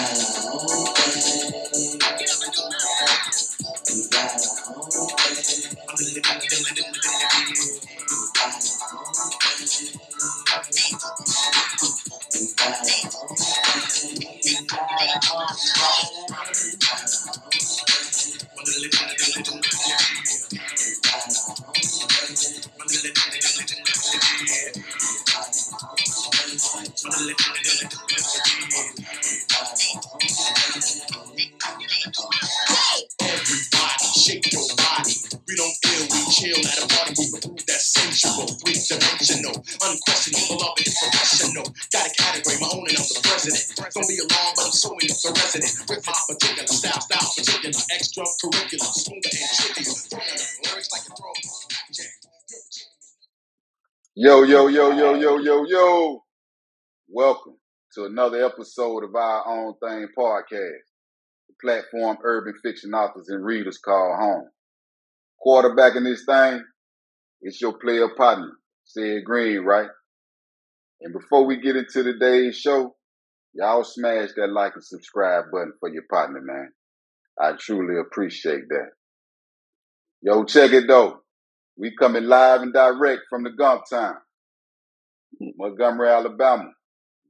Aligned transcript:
Hello. 0.00 0.87
Yo, 54.20 54.42
yo, 54.42 54.66
yo, 54.66 54.90
yo, 54.90 55.14
yo, 55.14 55.38
yo, 55.38 55.64
yo. 55.64 56.24
Welcome 57.08 57.54
to 57.94 58.04
another 58.06 58.44
episode 58.44 59.04
of 59.04 59.14
Our 59.14 59.46
Own 59.46 59.74
Thang 59.80 60.08
podcast, 60.18 60.88
the 61.46 61.54
platform 61.62 62.16
urban 62.24 62.54
fiction 62.60 62.94
authors 62.94 63.28
and 63.28 63.44
readers 63.44 63.78
call 63.78 64.16
home. 64.18 64.48
Quarterbacking 65.46 66.02
this 66.02 66.24
thing, 66.24 66.64
it's 67.42 67.60
your 67.60 67.78
player 67.78 68.08
partner, 68.16 68.50
Sid 68.86 69.24
Green, 69.24 69.60
right? 69.60 69.90
And 71.00 71.12
before 71.14 71.46
we 71.46 71.60
get 71.60 71.76
into 71.76 72.02
today's 72.02 72.58
show, 72.58 72.96
y'all 73.52 73.84
smash 73.84 74.30
that 74.34 74.50
like 74.50 74.72
and 74.74 74.82
subscribe 74.82 75.44
button 75.52 75.74
for 75.78 75.90
your 75.90 76.02
partner, 76.10 76.40
man. 76.42 76.70
I 77.40 77.52
truly 77.56 78.00
appreciate 78.00 78.68
that. 78.70 78.88
Yo, 80.22 80.42
check 80.42 80.72
it 80.72 80.88
though. 80.88 81.20
We 81.78 81.94
coming 81.96 82.24
live 82.24 82.62
and 82.62 82.72
direct 82.72 83.22
from 83.30 83.44
the 83.44 83.50
Gump 83.50 83.82
Town, 83.88 84.16
Montgomery, 85.40 86.08
Alabama, 86.08 86.72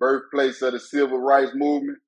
birthplace 0.01 0.63
of 0.63 0.73
the 0.73 0.81
civil 0.81 1.21
rights 1.21 1.53
movement, 1.55 1.99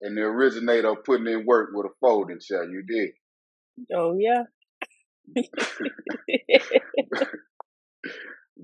and 0.00 0.16
the 0.16 0.22
originator 0.22 0.90
of 0.90 1.04
putting 1.04 1.26
in 1.26 1.44
work 1.44 1.70
with 1.74 1.86
a 1.86 1.90
folding 2.00 2.40
chair. 2.40 2.64
You 2.64 2.82
did. 2.88 3.10
Oh 3.94 4.16
yeah. 4.18 4.44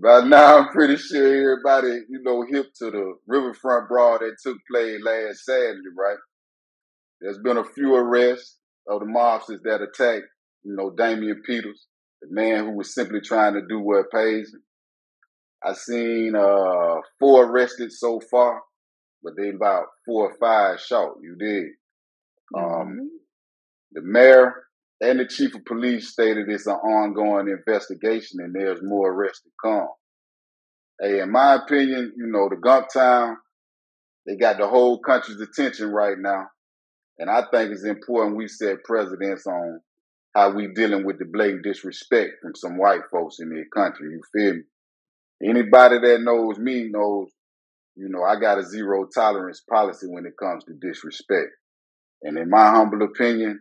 By 0.00 0.20
now, 0.20 0.58
I'm 0.58 0.68
pretty 0.68 0.96
sure 0.96 1.52
everybody, 1.52 2.04
you 2.08 2.22
know, 2.22 2.46
hip 2.48 2.66
to 2.78 2.90
the 2.90 3.14
riverfront 3.26 3.88
brawl 3.88 4.18
that 4.20 4.36
took 4.42 4.56
place 4.70 5.00
last 5.04 5.44
Saturday, 5.44 5.80
right? 5.98 6.18
There's 7.20 7.38
been 7.38 7.56
a 7.56 7.64
few 7.64 7.94
arrests 7.94 8.58
of 8.88 9.00
the 9.00 9.06
mobsters 9.06 9.60
that 9.64 9.82
attacked, 9.82 10.26
you 10.62 10.76
know, 10.76 10.90
Damian 10.96 11.42
Peters, 11.44 11.86
the 12.22 12.28
man 12.30 12.64
who 12.66 12.72
was 12.72 12.94
simply 12.94 13.20
trying 13.20 13.54
to 13.54 13.62
do 13.68 13.80
what 13.80 14.10
pays 14.10 14.52
him. 14.54 14.62
I 15.64 15.74
seen 15.74 16.34
uh 16.36 16.96
four 17.18 17.44
arrested 17.46 17.92
so 17.92 18.20
far, 18.30 18.62
but 19.22 19.34
they 19.36 19.50
about 19.50 19.86
four 20.06 20.30
or 20.30 20.36
five 20.38 20.80
shot. 20.80 21.14
You 21.22 21.36
did. 21.38 21.66
Um, 22.56 22.88
hmm 22.88 23.06
the 23.92 24.02
mayor 24.02 24.54
and 25.00 25.20
the 25.20 25.26
chief 25.26 25.54
of 25.54 25.64
police 25.64 26.10
stated 26.10 26.48
it's 26.48 26.66
an 26.66 26.74
ongoing 26.74 27.48
investigation 27.48 28.40
and 28.40 28.54
there's 28.54 28.82
more 28.82 29.12
arrests 29.12 29.42
to 29.42 29.50
come. 29.64 29.88
Hey, 31.00 31.20
in 31.20 31.30
my 31.30 31.54
opinion, 31.54 32.12
you 32.16 32.26
know, 32.26 32.48
the 32.48 32.56
Gump 32.56 32.88
Town, 32.92 33.36
they 34.26 34.36
got 34.36 34.58
the 34.58 34.68
whole 34.68 34.98
country's 35.00 35.40
attention 35.40 35.90
right 35.90 36.18
now. 36.18 36.46
And 37.18 37.30
I 37.30 37.42
think 37.50 37.70
it's 37.70 37.84
important 37.84 38.36
we 38.36 38.48
set 38.48 38.84
precedents 38.84 39.46
on 39.46 39.80
how 40.38 40.50
we 40.50 40.68
dealing 40.68 41.04
with 41.04 41.18
the 41.18 41.24
blatant 41.24 41.64
disrespect 41.64 42.34
from 42.40 42.54
some 42.54 42.78
white 42.78 43.00
folks 43.10 43.40
in 43.40 43.48
the 43.48 43.64
country. 43.74 44.10
You 44.12 44.20
feel 44.32 44.54
me? 44.54 44.62
Anybody 45.50 45.98
that 45.98 46.20
knows 46.20 46.58
me 46.58 46.88
knows, 46.88 47.28
you 47.96 48.08
know, 48.08 48.22
I 48.22 48.38
got 48.38 48.58
a 48.58 48.62
zero 48.62 49.08
tolerance 49.12 49.62
policy 49.68 50.06
when 50.06 50.26
it 50.26 50.34
comes 50.38 50.64
to 50.64 50.74
disrespect. 50.74 51.48
And 52.22 52.38
in 52.38 52.48
my 52.50 52.70
humble 52.70 53.02
opinion, 53.02 53.60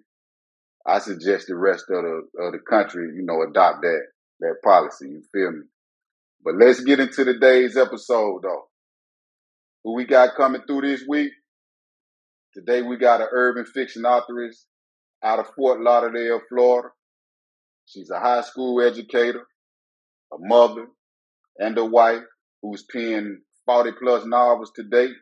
I 0.86 1.00
suggest 1.00 1.48
the 1.48 1.56
rest 1.56 1.86
of 1.90 2.04
the 2.04 2.44
of 2.44 2.54
the 2.54 2.60
country, 2.60 3.08
you 3.16 3.24
know, 3.24 3.42
adopt 3.42 3.82
that 3.82 4.02
that 4.42 4.56
policy. 4.64 5.08
You 5.10 5.24
feel 5.34 5.52
me? 5.52 5.64
But 6.44 6.56
let's 6.56 6.82
get 6.82 7.00
into 7.00 7.26
today's 7.26 7.76
episode 7.76 8.42
though. 8.44 8.66
Who 9.84 9.96
we 9.96 10.06
got 10.06 10.36
coming 10.36 10.62
through 10.68 10.82
this 10.82 11.04
week? 11.08 11.32
Today 12.54 12.84
we 12.84 12.98
got 12.98 13.22
an 13.22 13.30
urban 13.32 13.66
fiction 13.66 14.06
authoress 14.06 14.66
out 15.24 15.40
of 15.40 15.48
Fort 15.56 15.82
Lauderdale, 15.82 16.42
Florida. 16.50 16.90
She's 17.86 18.10
a 18.10 18.20
high 18.20 18.42
school 18.42 18.82
educator, 18.82 19.48
a 20.34 20.38
mother, 20.40 20.88
and 21.58 21.78
a 21.78 21.86
wife 21.86 22.24
who's 22.62 22.84
penned 22.92 23.40
40 23.66 23.92
plus 24.02 24.26
novels 24.26 24.72
to 24.76 24.84
date. 24.84 25.16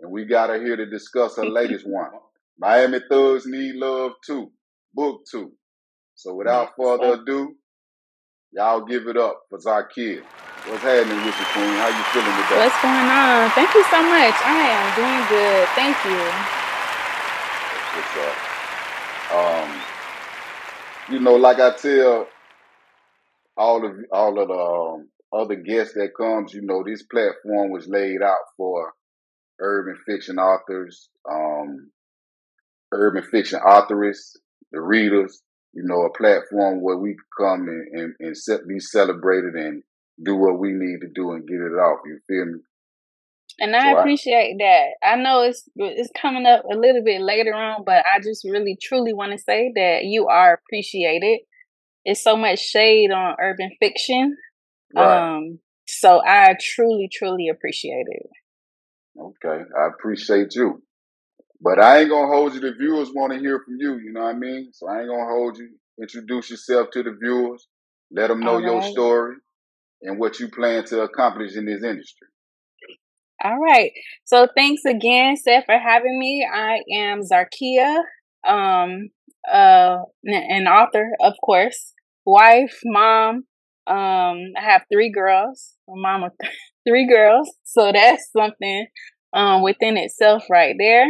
And 0.00 0.10
we 0.10 0.26
got 0.26 0.50
her 0.50 0.62
here 0.62 0.76
to 0.76 0.86
discuss 0.86 1.36
her 1.36 1.44
latest 1.48 1.86
one. 1.88 2.10
Miami 2.58 3.00
Thugs 3.10 3.46
Need 3.46 3.76
Love 3.76 4.12
Too, 4.26 4.50
Book 4.94 5.22
2. 5.30 5.52
So 6.14 6.34
without 6.34 6.70
further 6.78 7.20
ado, 7.20 7.54
y'all 8.52 8.84
give 8.84 9.06
it 9.06 9.16
up 9.16 9.42
for 9.50 9.58
Zarkia. 9.58 10.22
What's 10.66 10.82
happening 10.82 11.24
with 11.24 11.38
you, 11.38 11.46
Queen? 11.52 11.76
How 11.76 11.88
you 11.88 12.04
feeling 12.10 12.42
today? 12.42 12.58
What's 12.58 12.82
going 12.82 13.08
on? 13.08 13.50
Thank 13.50 13.74
you 13.74 13.84
so 13.84 14.02
much. 14.02 14.34
I 14.42 14.66
am 14.72 14.96
doing 14.96 15.28
good. 15.28 15.68
Thank 15.76 15.96
you. 16.04 16.18
What's 17.94 18.16
up? 18.28 18.55
Um, 19.32 19.80
you 21.10 21.20
know, 21.20 21.34
like 21.36 21.58
I 21.58 21.74
tell 21.76 22.26
all 23.56 23.84
of 23.84 23.92
all 24.12 24.40
of 24.40 24.48
the 24.48 24.54
um, 24.54 25.08
other 25.32 25.56
guests 25.56 25.94
that 25.94 26.16
comes, 26.16 26.52
you 26.54 26.62
know, 26.62 26.84
this 26.84 27.02
platform 27.02 27.70
was 27.70 27.88
laid 27.88 28.22
out 28.22 28.38
for 28.56 28.92
urban 29.60 29.96
fiction 30.06 30.38
authors, 30.38 31.08
um, 31.30 31.90
urban 32.92 33.22
fiction 33.24 33.60
authorists, 33.64 34.36
the 34.72 34.80
readers. 34.80 35.42
You 35.72 35.82
know, 35.82 36.06
a 36.06 36.16
platform 36.16 36.80
where 36.80 36.96
we 36.96 37.16
come 37.38 37.68
and, 37.68 38.14
and, 38.18 38.34
and 38.48 38.66
be 38.66 38.80
celebrated 38.80 39.54
and 39.56 39.82
do 40.24 40.34
what 40.34 40.58
we 40.58 40.72
need 40.72 41.02
to 41.02 41.08
do 41.14 41.32
and 41.32 41.46
get 41.46 41.56
it 41.60 41.74
off. 41.74 42.00
You 42.06 42.18
feel 42.26 42.46
me? 42.46 42.60
And 43.58 43.74
I 43.74 43.92
I, 43.92 44.00
appreciate 44.00 44.56
that. 44.58 44.88
I 45.02 45.16
know 45.16 45.42
it's 45.42 45.68
it's 45.76 46.10
coming 46.20 46.44
up 46.46 46.64
a 46.70 46.76
little 46.76 47.02
bit 47.02 47.22
later 47.22 47.54
on, 47.54 47.84
but 47.84 48.04
I 48.12 48.20
just 48.20 48.44
really 48.44 48.76
truly 48.80 49.14
want 49.14 49.32
to 49.32 49.38
say 49.38 49.72
that 49.74 50.04
you 50.04 50.26
are 50.28 50.54
appreciated. 50.54 51.40
It's 52.04 52.22
so 52.22 52.36
much 52.36 52.60
shade 52.60 53.10
on 53.10 53.36
urban 53.40 53.70
fiction. 53.80 54.36
right. 54.94 55.36
Um 55.36 55.60
so 55.88 56.20
I 56.24 56.54
truly 56.60 57.08
truly 57.10 57.48
appreciate 57.48 58.06
it. 58.08 58.30
Okay. 59.18 59.62
I 59.78 59.88
appreciate 59.88 60.54
you. 60.54 60.82
But 61.60 61.80
I 61.80 62.00
ain't 62.00 62.10
gonna 62.10 62.26
hold 62.26 62.54
you. 62.54 62.60
The 62.60 62.72
viewers 62.72 63.10
want 63.14 63.32
to 63.32 63.38
hear 63.38 63.60
from 63.64 63.76
you. 63.78 63.98
You 63.98 64.12
know 64.12 64.22
what 64.22 64.34
I 64.34 64.38
mean? 64.38 64.70
So 64.72 64.88
I 64.88 65.00
ain't 65.00 65.08
gonna 65.08 65.26
hold 65.26 65.56
you. 65.56 65.70
Introduce 66.00 66.50
yourself 66.50 66.90
to 66.92 67.02
the 67.02 67.16
viewers. 67.18 67.66
Let 68.10 68.28
them 68.28 68.40
know 68.40 68.54
All 68.54 68.60
your 68.60 68.82
story 68.82 69.36
and 70.02 70.18
what 70.18 70.38
you 70.38 70.48
plan 70.48 70.84
to 70.86 71.02
accomplish 71.02 71.56
in 71.56 71.64
this 71.64 71.82
industry. 71.82 72.28
All 73.44 73.58
right. 73.58 73.92
So 74.24 74.48
thanks 74.56 74.82
again, 74.84 75.36
Seth, 75.36 75.64
for 75.66 75.78
having 75.78 76.18
me. 76.18 76.46
I 76.50 76.78
am 76.94 77.20
Zarkia, 77.20 77.98
um, 78.46 79.08
uh, 79.50 79.98
an 80.24 80.66
author, 80.66 81.10
of 81.20 81.34
course, 81.44 81.92
wife, 82.24 82.78
mom. 82.84 83.44
Um, 83.86 84.38
I 84.58 84.62
have 84.62 84.82
three 84.92 85.10
girls. 85.12 85.74
My 85.88 85.94
mom 86.18 86.24
of 86.24 86.32
three 86.88 87.06
girls, 87.06 87.50
so 87.64 87.92
that's 87.92 88.30
something 88.36 88.86
um 89.32 89.62
within 89.62 89.96
itself 89.96 90.44
right 90.50 90.74
there. 90.78 91.06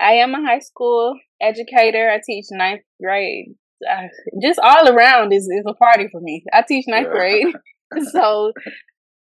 I 0.00 0.14
am 0.14 0.34
a 0.34 0.42
high 0.46 0.60
school 0.60 1.14
educator. 1.40 2.10
I 2.10 2.20
teach 2.24 2.46
ninth 2.50 2.82
grade. 3.02 3.54
Uh, 3.88 4.08
just 4.42 4.58
all 4.62 4.88
around 4.88 5.32
is, 5.32 5.44
is 5.44 5.64
a 5.66 5.74
party 5.74 6.08
for 6.10 6.20
me. 6.20 6.44
I 6.52 6.62
teach 6.66 6.84
ninth 6.88 7.08
Yeah. 7.08 7.12
grade, 7.12 7.46
so 8.12 8.52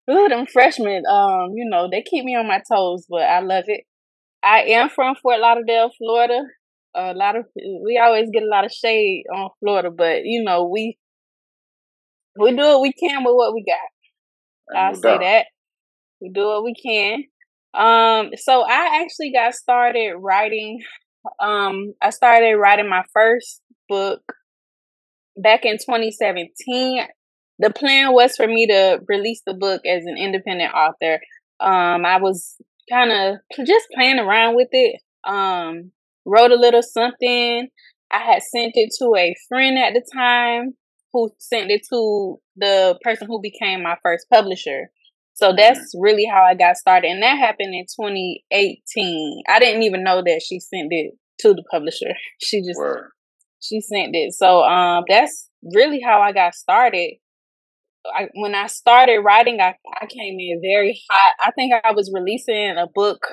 Ooh, 0.10 0.28
them 0.30 0.46
freshmen, 0.46 1.04
um, 1.10 1.52
you 1.56 1.68
know, 1.68 1.90
they 1.90 2.04
keep 2.04 2.24
me 2.25 2.36
on 2.36 2.48
my 2.48 2.62
toes, 2.72 3.06
but 3.10 3.24
I 3.24 3.40
love 3.40 3.63
it. 3.68 3.86
I 4.44 4.62
am 4.63 4.90
from 4.90 5.16
Fort 5.16 5.40
Lauderdale, 5.40 5.90
Florida. 5.98 6.42
A 6.96 7.13
lot 7.13 7.36
of 7.36 7.46
we 7.56 8.00
always 8.02 8.30
get 8.31 8.44
a 8.44 8.48
lot 8.48 8.66
of 8.66 8.72
shade 8.72 9.24
on 9.34 9.50
Florida, 9.60 9.90
but 9.92 10.22
you 10.24 10.44
know, 10.44 10.66
we 10.66 10.98
we 12.40 12.52
do 12.52 12.57
what 12.57 12.81
we 12.81 12.94
can 12.94 13.24
with 13.24 13.36
what 13.36 13.54
we 13.54 13.63
got. 13.66 14.78
I'll 14.78 14.96
say 14.96 15.18
that. 15.18 15.46
We 16.22 16.30
do 16.34 16.46
what 16.46 16.63
we 16.63 16.75
can. 16.75 17.24
Um, 17.74 18.31
so 18.36 18.62
I 18.63 19.02
actually 19.02 19.31
got 19.34 19.54
started 19.54 20.16
writing. 20.18 20.80
Um, 21.40 21.94
I 22.02 22.12
started 22.12 22.56
writing 22.56 22.90
my 22.90 23.04
first 23.13 23.62
book 23.90 24.22
back 25.38 25.66
in 25.66 25.78
2017. 25.78 27.06
The 27.60 27.69
plan 27.69 28.13
was 28.13 28.36
for 28.36 28.48
me 28.48 28.68
to 28.68 29.00
release 29.07 29.42
the 29.46 29.54
book 29.54 29.81
as 29.86 30.04
an 30.06 30.18
independent 30.18 30.74
author. 30.74 31.22
Um, 31.60 32.06
I 32.06 32.18
was 32.19 32.56
kind 32.90 33.12
of 33.12 33.38
just 33.66 33.88
playing 33.94 34.19
around 34.19 34.56
with 34.56 34.69
it. 34.72 35.00
Um, 35.24 35.92
wrote 36.25 36.52
a 36.52 36.56
little 36.56 36.84
something. 36.84 37.68
I 38.12 38.19
had 38.19 38.42
sent 38.44 38.74
it 38.75 38.94
to 39.00 39.16
a 39.16 39.36
friend 39.48 39.78
at 39.78 39.94
the 39.94 40.04
time 40.13 40.74
who 41.13 41.31
sent 41.40 41.72
it 41.72 41.81
to 41.92 42.38
the 42.57 43.00
person 43.04 43.28
who 43.28 43.42
became 43.42 43.84
my 43.84 43.96
first 44.04 44.28
publisher. 44.31 44.90
So 45.34 45.54
that's 45.56 45.80
mm-hmm. 45.80 46.02
really 46.02 46.25
how 46.25 46.44
I 46.44 46.56
got 46.56 46.78
started. 46.78 47.10
And 47.10 47.24
that 47.24 47.38
happened 47.38 47.74
in 47.74 47.86
2018. 47.86 49.44
I 49.50 49.60
didn't 49.60 49.84
even 49.84 50.04
know 50.04 50.22
that 50.22 50.42
she 50.46 50.60
sent 50.60 50.88
it 50.92 51.13
to 51.40 51.54
the 51.54 51.63
publisher. 51.72 52.13
She 52.42 52.60
just 52.60 52.78
Word. 52.78 53.12
she 53.62 53.81
sent 53.81 54.16
it. 54.16 54.34
So 54.34 54.63
um 54.63 55.04
that's 55.07 55.50
really 55.74 56.02
how 56.02 56.22
I 56.22 56.31
got 56.31 56.54
started. 56.54 57.16
I, 58.13 58.28
when 58.34 58.56
I 58.56 58.68
started 58.68 59.19
writing, 59.19 59.60
I, 59.62 59.75
I 60.02 60.06
came 60.06 60.38
in 60.40 60.62
very 60.62 61.00
hot. 61.10 61.34
I 61.40 61.52
think 61.52 61.74
I 61.84 61.92
was 61.92 62.12
releasing 62.13 62.78
a 62.78 62.88
book, 62.94 63.25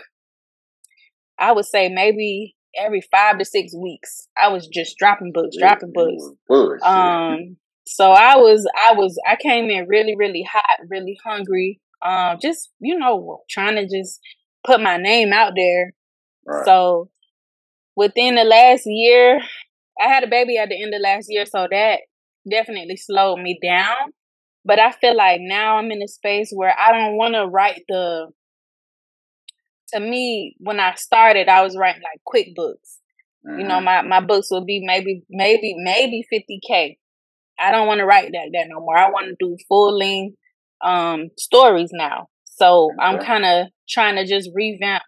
I 1.39 1.53
would 1.53 1.67
say 1.67 1.89
maybe 1.89 2.55
every 2.79 3.03
five 3.11 3.39
to 3.39 3.45
six 3.45 3.75
weeks. 3.77 4.29
I 4.41 4.49
was 4.49 4.67
just 4.67 4.97
dropping 4.99 5.33
books, 5.33 5.57
dropping 5.59 5.93
books. 5.93 6.23
Um, 6.83 7.57
so 7.87 8.13
I 8.13 8.37
was, 8.37 8.67
I 8.89 8.95
was, 8.95 9.19
I 9.29 9.37
came 9.37 9.69
in 9.69 9.89
really, 9.89 10.15
really 10.17 10.47
hot, 10.51 10.79
really 10.89 11.19
hungry. 11.25 11.81
Um, 12.05 12.39
just 12.41 12.71
you 12.81 12.99
know, 12.99 13.41
trying 13.49 13.77
to 13.77 13.87
just 13.87 14.21
put 14.65 14.81
my 14.81 14.97
name 14.97 15.33
out 15.33 15.53
there. 15.57 15.93
Right. 16.47 16.65
So 16.65 17.11
within 17.97 18.35
the 18.35 18.45
last 18.45 18.85
year, 18.87 19.41
I 20.01 20.09
had 20.09 20.25
a 20.25 20.29
baby 20.29 20.59
at 20.59 20.69
the 20.69 20.83
end 20.83 20.95
of 20.95 21.01
last 21.01 21.27
year, 21.29 21.45
so 21.47 21.67
that 21.71 22.01
definitely 22.51 22.97
slowed 22.97 23.41
me 23.41 23.59
down. 23.63 24.13
But 24.65 24.79
I 24.79 24.93
feel 24.93 25.17
like 25.17 25.41
now 25.41 25.77
I'm 25.77 25.91
in 25.91 26.03
a 26.03 26.09
space 26.09 26.53
where 26.55 26.75
I 26.79 26.93
don't 26.93 27.17
want 27.17 27.35
to 27.35 27.47
write 27.47 27.83
the. 27.89 28.29
To 29.95 30.01
me, 30.01 30.57
when 30.59 30.81
I 30.81 30.95
started, 30.95 31.49
I 31.49 31.63
was 31.63 31.77
writing 31.77 32.03
like 32.03 32.21
quick 32.25 32.55
books. 32.55 32.99
Mm-hmm. 33.47 33.61
You 33.61 33.67
know, 33.67 33.77
mm-hmm. 33.77 33.85
my 33.85 34.21
my 34.21 34.21
books 34.21 34.49
would 34.51 34.67
be 34.67 34.83
maybe 34.85 35.25
maybe 35.29 35.75
maybe 35.79 36.25
fifty 36.31 36.61
k. 36.67 36.99
I 37.59 37.71
don't 37.71 37.87
want 37.87 37.99
to 37.99 38.07
write 38.07 38.31
that 38.33 38.51
that 38.53 38.67
no 38.69 38.81
more. 38.81 38.97
I 38.97 39.11
want 39.11 39.27
to 39.27 39.37
do 39.39 39.57
full 39.69 39.97
length 39.99 40.37
um 40.83 41.31
stories 41.37 41.91
now. 41.93 42.29
So 42.45 42.91
okay. 42.93 43.05
I'm 43.05 43.19
kind 43.19 43.45
of 43.45 43.67
trying 43.89 44.17
to 44.17 44.27
just 44.27 44.51
revamp 44.55 45.03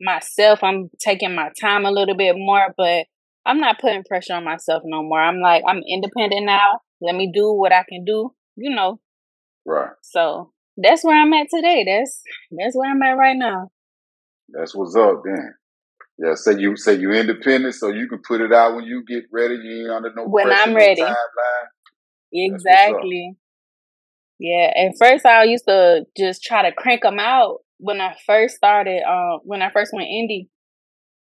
myself. 0.00 0.62
I'm 0.62 0.90
taking 0.98 1.34
my 1.34 1.50
time 1.60 1.86
a 1.86 1.90
little 1.90 2.16
bit 2.16 2.34
more, 2.36 2.74
but 2.76 3.06
I'm 3.46 3.60
not 3.60 3.80
putting 3.80 4.04
pressure 4.04 4.34
on 4.34 4.44
myself 4.44 4.82
no 4.84 5.02
more. 5.02 5.20
I'm 5.20 5.40
like 5.40 5.62
I'm 5.66 5.80
independent 5.88 6.44
now. 6.44 6.80
Let 7.00 7.14
me 7.14 7.30
do 7.32 7.52
what 7.52 7.72
I 7.72 7.84
can 7.88 8.04
do 8.04 8.32
you 8.56 8.74
know. 8.74 9.00
Right. 9.64 9.90
So 10.02 10.52
that's 10.76 11.04
where 11.04 11.20
I'm 11.20 11.32
at 11.32 11.48
today. 11.52 11.84
That's 11.86 12.22
that's 12.50 12.76
where 12.76 12.90
I'm 12.90 13.02
at 13.02 13.16
right 13.16 13.36
now. 13.36 13.70
That's 14.48 14.74
what's 14.74 14.96
up 14.96 15.22
then. 15.24 15.54
Yeah, 16.18 16.34
say 16.34 16.58
you 16.58 16.76
say 16.76 16.94
you 16.94 17.12
independent, 17.12 17.74
so 17.74 17.88
you 17.88 18.08
can 18.08 18.20
put 18.26 18.40
it 18.40 18.52
out 18.52 18.74
when 18.74 18.84
you 18.84 19.04
get 19.06 19.24
ready. 19.32 19.56
You 19.56 19.82
ain't 19.82 19.90
under 19.90 20.12
no 20.14 20.24
when 20.24 20.50
I'm 20.50 20.74
ready. 20.74 21.02
No 21.02 21.14
exactly. 22.32 23.36
Yeah. 24.38 24.72
At 24.74 24.94
first, 24.98 25.26
I 25.26 25.44
used 25.44 25.66
to 25.66 26.06
just 26.16 26.42
try 26.42 26.68
to 26.68 26.74
crank 26.74 27.02
them 27.02 27.18
out 27.18 27.58
when 27.78 28.00
I 28.00 28.16
first 28.26 28.56
started. 28.56 29.02
Uh, 29.02 29.38
when 29.44 29.60
I 29.60 29.70
first 29.70 29.92
went 29.92 30.08
indie, 30.08 30.48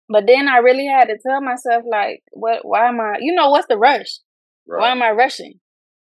but 0.10 0.26
then 0.26 0.48
I 0.48 0.58
really 0.58 0.88
had 0.88 1.06
to 1.06 1.18
tell 1.18 1.42
myself 1.42 1.84
like, 1.90 2.24
what? 2.32 2.60
Why 2.64 2.88
am 2.88 3.02
I? 3.02 3.18
You 3.20 3.36
know, 3.36 3.50
what's 3.50 3.68
the 3.68 3.78
rush? 3.78 4.20
Right. 4.68 4.82
Why 4.82 4.92
am 4.92 5.02
I 5.02 5.12
rushing? 5.12 5.60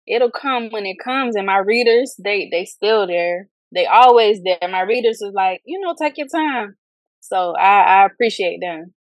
It'll 0.07 0.31
come 0.31 0.69
when 0.69 0.85
it 0.85 0.97
comes 1.03 1.35
and 1.35 1.45
my 1.45 1.57
readers 1.57 2.15
they 2.23 2.49
they 2.51 2.65
still 2.65 3.07
there. 3.07 3.49
They 3.73 3.85
always 3.85 4.41
there. 4.43 4.69
My 4.69 4.81
readers 4.81 5.21
is 5.21 5.33
like 5.33 5.61
you 5.65 5.79
know 5.79 5.95
take 5.99 6.17
your 6.17 6.27
time. 6.27 6.75
So 7.21 7.53
i 7.57 8.01
i 8.01 8.05
appreciate 8.05 8.59
them. 8.61 8.93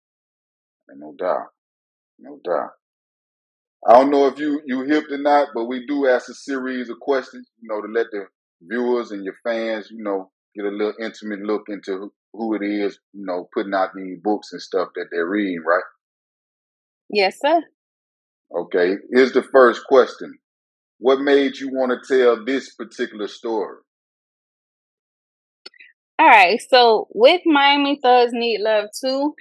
No 0.89 1.15
doubt. 1.19 1.49
No 2.19 2.39
doubt. 2.45 2.71
I 3.87 3.95
don't 3.95 4.11
know 4.11 4.27
if 4.29 4.39
you 4.39 4.63
you 4.65 4.83
hip 4.83 5.05
or 5.11 5.19
not 5.19 5.49
but 5.55 5.67
we 5.67 5.87
do 5.87 6.09
ask 6.09 6.29
a 6.31 6.35
series 6.35 6.89
of 6.89 7.01
questions 7.01 7.47
you 7.61 7.69
know 7.69 7.83
to 7.83 7.89
let 7.93 8.07
the 8.13 8.27
viewers 8.63 9.11
and 9.11 9.25
your 9.25 9.35
fans 9.45 9.89
you 9.91 10.03
know 10.03 10.31
get 10.55 10.65
a 10.65 10.69
little 10.69 10.95
intimate 11.01 11.41
look 11.41 11.65
into 11.69 12.11
who 12.33 12.55
it 12.55 12.63
is 12.63 12.99
you 13.13 13.27
know 13.27 13.49
putting 13.53 13.75
out 13.75 13.91
these 13.95 14.19
books 14.23 14.53
and 14.53 14.63
stuff 14.63 14.89
that 14.95 15.07
they're 15.11 15.29
reading 15.29 15.63
right? 15.67 15.85
Yes 17.11 17.39
sir. 17.41 17.63
Okay 18.57 18.95
here's 19.13 19.33
the 19.33 19.43
first 19.43 19.85
question 19.87 20.39
what 20.99 21.21
made 21.21 21.57
you 21.57 21.69
want 21.69 21.93
to 21.93 22.19
tell 22.19 22.45
this 22.45 22.75
particular 22.75 23.29
story? 23.29 23.77
All 26.19 26.29
right, 26.29 26.61
so 26.71 27.09
with 27.13 27.41
Miami 27.45 27.99
Thugs 28.01 28.31
Need 28.33 28.61
Love 28.61 28.87
too, 29.01 29.35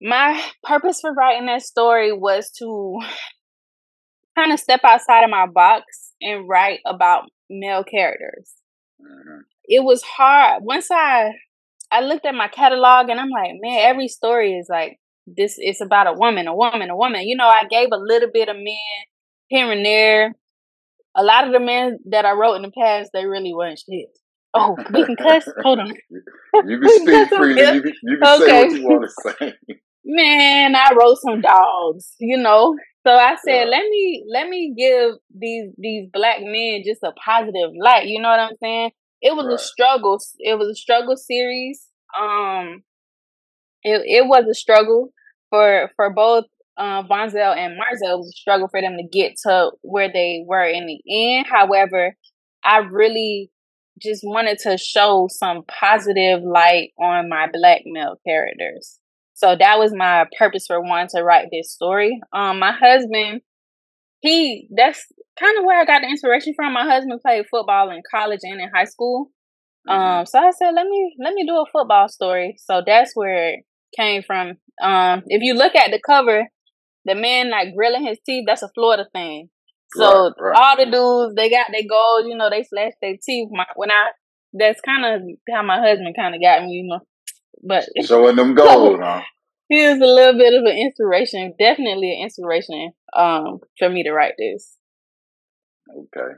my 0.00 0.40
purpose 0.62 1.00
for 1.00 1.12
writing 1.12 1.46
that 1.46 1.62
story 1.62 2.12
was 2.12 2.50
to 2.58 3.00
kind 4.36 4.52
of 4.52 4.60
step 4.60 4.80
outside 4.84 5.24
of 5.24 5.30
my 5.30 5.46
box 5.46 6.12
and 6.20 6.48
write 6.48 6.78
about 6.86 7.24
male 7.50 7.82
characters. 7.82 8.52
Mm-hmm. 9.00 9.40
It 9.64 9.84
was 9.84 10.02
hard 10.02 10.62
once 10.64 10.88
I 10.90 11.32
I 11.90 12.00
looked 12.00 12.26
at 12.26 12.34
my 12.34 12.48
catalog 12.48 13.08
and 13.08 13.18
I'm 13.18 13.30
like, 13.30 13.52
man, 13.60 13.80
every 13.82 14.08
story 14.08 14.52
is 14.52 14.68
like 14.70 14.98
this. 15.26 15.54
It's 15.58 15.80
about 15.80 16.06
a 16.06 16.12
woman, 16.12 16.46
a 16.46 16.54
woman, 16.54 16.90
a 16.90 16.96
woman. 16.96 17.22
You 17.26 17.36
know, 17.36 17.46
I 17.46 17.64
gave 17.68 17.88
a 17.92 17.96
little 17.96 18.28
bit 18.32 18.48
of 18.48 18.56
men 18.56 18.76
here 19.48 19.72
and 19.72 19.84
there, 19.84 20.34
a 21.16 21.22
lot 21.22 21.46
of 21.46 21.52
the 21.52 21.60
men 21.60 21.98
that 22.10 22.24
I 22.24 22.32
wrote 22.32 22.54
in 22.54 22.62
the 22.62 22.70
past, 22.70 23.10
they 23.12 23.26
really 23.26 23.54
weren't 23.54 23.78
shit. 23.78 24.08
Oh, 24.54 24.76
we 24.92 25.04
can 25.04 25.16
cuss. 25.16 25.48
Hold 25.62 25.80
on. 25.80 25.92
You 26.66 26.80
can 26.80 27.00
speak 27.00 27.28
freely. 27.36 27.60
You 27.60 27.82
can, 27.82 27.92
you 28.02 28.18
can 28.18 28.42
okay. 28.42 28.46
say 28.46 28.62
what 28.62 28.72
you 28.72 28.84
want 28.84 29.10
to 29.10 29.34
say. 29.38 29.54
Man, 30.04 30.74
I 30.74 30.90
wrote 30.98 31.18
some 31.18 31.40
dogs. 31.42 32.14
You 32.18 32.38
know, 32.38 32.74
so 33.06 33.12
I 33.12 33.36
said, 33.44 33.64
yeah. 33.64 33.70
let 33.70 33.82
me 33.88 34.24
let 34.32 34.48
me 34.48 34.74
give 34.76 35.16
these 35.34 35.70
these 35.76 36.08
black 36.12 36.38
men 36.40 36.82
just 36.84 37.02
a 37.02 37.12
positive 37.12 37.70
light. 37.78 38.06
You 38.06 38.22
know 38.22 38.30
what 38.30 38.40
I'm 38.40 38.56
saying? 38.62 38.90
It 39.20 39.34
was 39.34 39.46
right. 39.46 39.54
a 39.54 39.58
struggle. 39.58 40.18
It 40.38 40.58
was 40.58 40.68
a 40.68 40.74
struggle 40.74 41.16
series. 41.16 41.86
Um, 42.18 42.82
it 43.82 44.02
it 44.06 44.26
was 44.26 44.46
a 44.50 44.54
struggle 44.54 45.10
for 45.50 45.90
for 45.96 46.10
both 46.10 46.44
uh, 46.78 47.02
Vonzel 47.02 47.56
and 47.56 47.78
Marzel 47.78 48.18
was 48.18 48.28
a 48.28 48.38
struggle 48.38 48.68
for 48.68 48.80
them 48.80 48.96
to 48.96 49.02
get 49.02 49.34
to 49.44 49.72
where 49.82 50.10
they 50.10 50.44
were 50.46 50.64
in 50.64 50.86
the 50.86 51.00
end. 51.10 51.46
However, 51.50 52.14
I 52.64 52.78
really 52.78 53.50
just 54.00 54.22
wanted 54.24 54.58
to 54.60 54.78
show 54.78 55.28
some 55.30 55.64
positive 55.66 56.42
light 56.42 56.92
on 56.98 57.28
my 57.28 57.48
black 57.52 57.82
male 57.84 58.16
characters. 58.26 58.98
So 59.34 59.56
that 59.56 59.78
was 59.78 59.92
my 59.94 60.26
purpose 60.38 60.66
for 60.66 60.80
wanting 60.80 61.08
to 61.16 61.22
write 61.22 61.48
this 61.52 61.72
story. 61.72 62.20
Um, 62.32 62.58
my 62.58 62.72
husband, 62.72 63.42
he 64.20 64.68
that's 64.74 65.04
kind 65.38 65.58
of 65.58 65.64
where 65.64 65.80
I 65.80 65.84
got 65.84 66.02
the 66.02 66.08
inspiration 66.08 66.54
from. 66.54 66.72
My 66.72 66.84
husband 66.84 67.20
played 67.20 67.46
football 67.50 67.90
in 67.90 68.02
college 68.10 68.40
and 68.42 68.60
in 68.60 68.70
high 68.74 68.84
school. 68.84 69.30
Mm-hmm. 69.88 70.00
Um, 70.00 70.26
so 70.26 70.38
I 70.38 70.50
said, 70.50 70.72
let 70.74 70.86
me 70.86 71.14
let 71.20 71.34
me 71.34 71.46
do 71.46 71.54
a 71.54 71.64
football 71.72 72.08
story. 72.08 72.56
So 72.58 72.82
that's 72.84 73.12
where 73.14 73.54
it 73.54 73.60
came 73.96 74.22
from. 74.22 74.58
Um, 74.82 75.22
if 75.26 75.42
you 75.42 75.54
look 75.54 75.74
at 75.74 75.90
the 75.90 76.00
cover, 76.04 76.48
the 77.08 77.14
man 77.14 77.50
like 77.50 77.74
grilling 77.74 78.06
his 78.06 78.18
teeth, 78.24 78.44
that's 78.46 78.62
a 78.62 78.68
Florida 78.74 79.06
thing. 79.12 79.48
So 79.94 80.24
right, 80.24 80.32
right. 80.38 80.56
all 80.56 80.76
the 80.76 80.90
dudes, 80.90 81.34
they 81.34 81.48
got 81.48 81.66
their 81.72 81.88
gold, 81.88 82.26
you 82.26 82.36
know, 82.36 82.50
they 82.50 82.64
flash 82.64 82.92
their 83.00 83.16
teeth. 83.22 83.48
My, 83.50 83.64
when 83.74 83.90
I, 83.90 84.10
that's 84.52 84.80
kind 84.82 85.04
of 85.04 85.22
how 85.52 85.62
my 85.62 85.80
husband 85.80 86.14
kind 86.16 86.34
of 86.34 86.42
got 86.42 86.62
me, 86.62 86.72
you 86.72 86.88
know. 86.88 87.00
But 87.66 87.86
showing 88.04 88.36
them 88.36 88.54
gold, 88.54 89.00
huh? 89.00 89.22
He 89.68 89.86
was 89.86 89.98
a 89.98 90.06
little 90.06 90.38
bit 90.38 90.54
of 90.54 90.64
an 90.64 90.78
inspiration, 90.78 91.54
definitely 91.58 92.12
an 92.12 92.24
inspiration, 92.24 92.92
um, 93.14 93.60
for 93.78 93.88
me 93.88 94.02
to 94.02 94.12
write 94.12 94.34
this. 94.38 94.76
Okay. 95.90 96.34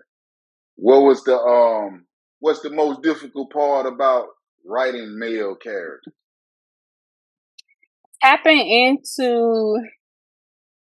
What 0.76 1.02
was 1.02 1.22
the 1.24 1.36
um? 1.36 2.06
What's 2.38 2.60
the 2.60 2.70
most 2.70 3.02
difficult 3.02 3.52
part 3.52 3.86
about 3.86 4.26
writing 4.64 5.18
male 5.18 5.54
characters? 5.56 6.14
Tapping 8.22 8.66
into 8.66 9.76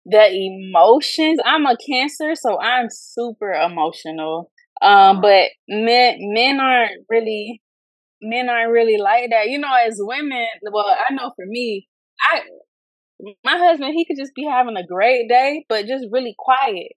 the 0.06 0.28
emotions. 0.30 1.40
I'm 1.46 1.66
a 1.66 1.78
cancer, 1.78 2.36
so 2.36 2.60
I'm 2.60 2.88
super 2.90 3.52
emotional. 3.52 4.52
Um, 4.82 4.92
uh-huh. 4.92 5.22
but 5.22 5.50
men 5.70 6.18
men 6.20 6.60
aren't 6.60 7.06
really 7.10 7.62
men 8.22 8.50
aren't 8.50 8.72
really 8.72 8.98
like 8.98 9.30
that. 9.30 9.50
You 9.50 9.60
know, 9.60 9.74
as 9.74 9.98
women, 10.00 10.48
well, 10.72 10.86
I 10.88 11.14
know 11.14 11.32
for 11.36 11.46
me, 11.46 11.88
I 12.22 12.42
my 13.44 13.58
husband, 13.58 13.94
he 13.96 14.06
could 14.06 14.18
just 14.18 14.34
be 14.34 14.46
having 14.46 14.78
a 14.78 14.86
great 14.86 15.30
day, 15.30 15.66
but 15.70 15.86
just 15.86 16.06
really 16.12 16.36
quiet. 16.38 16.94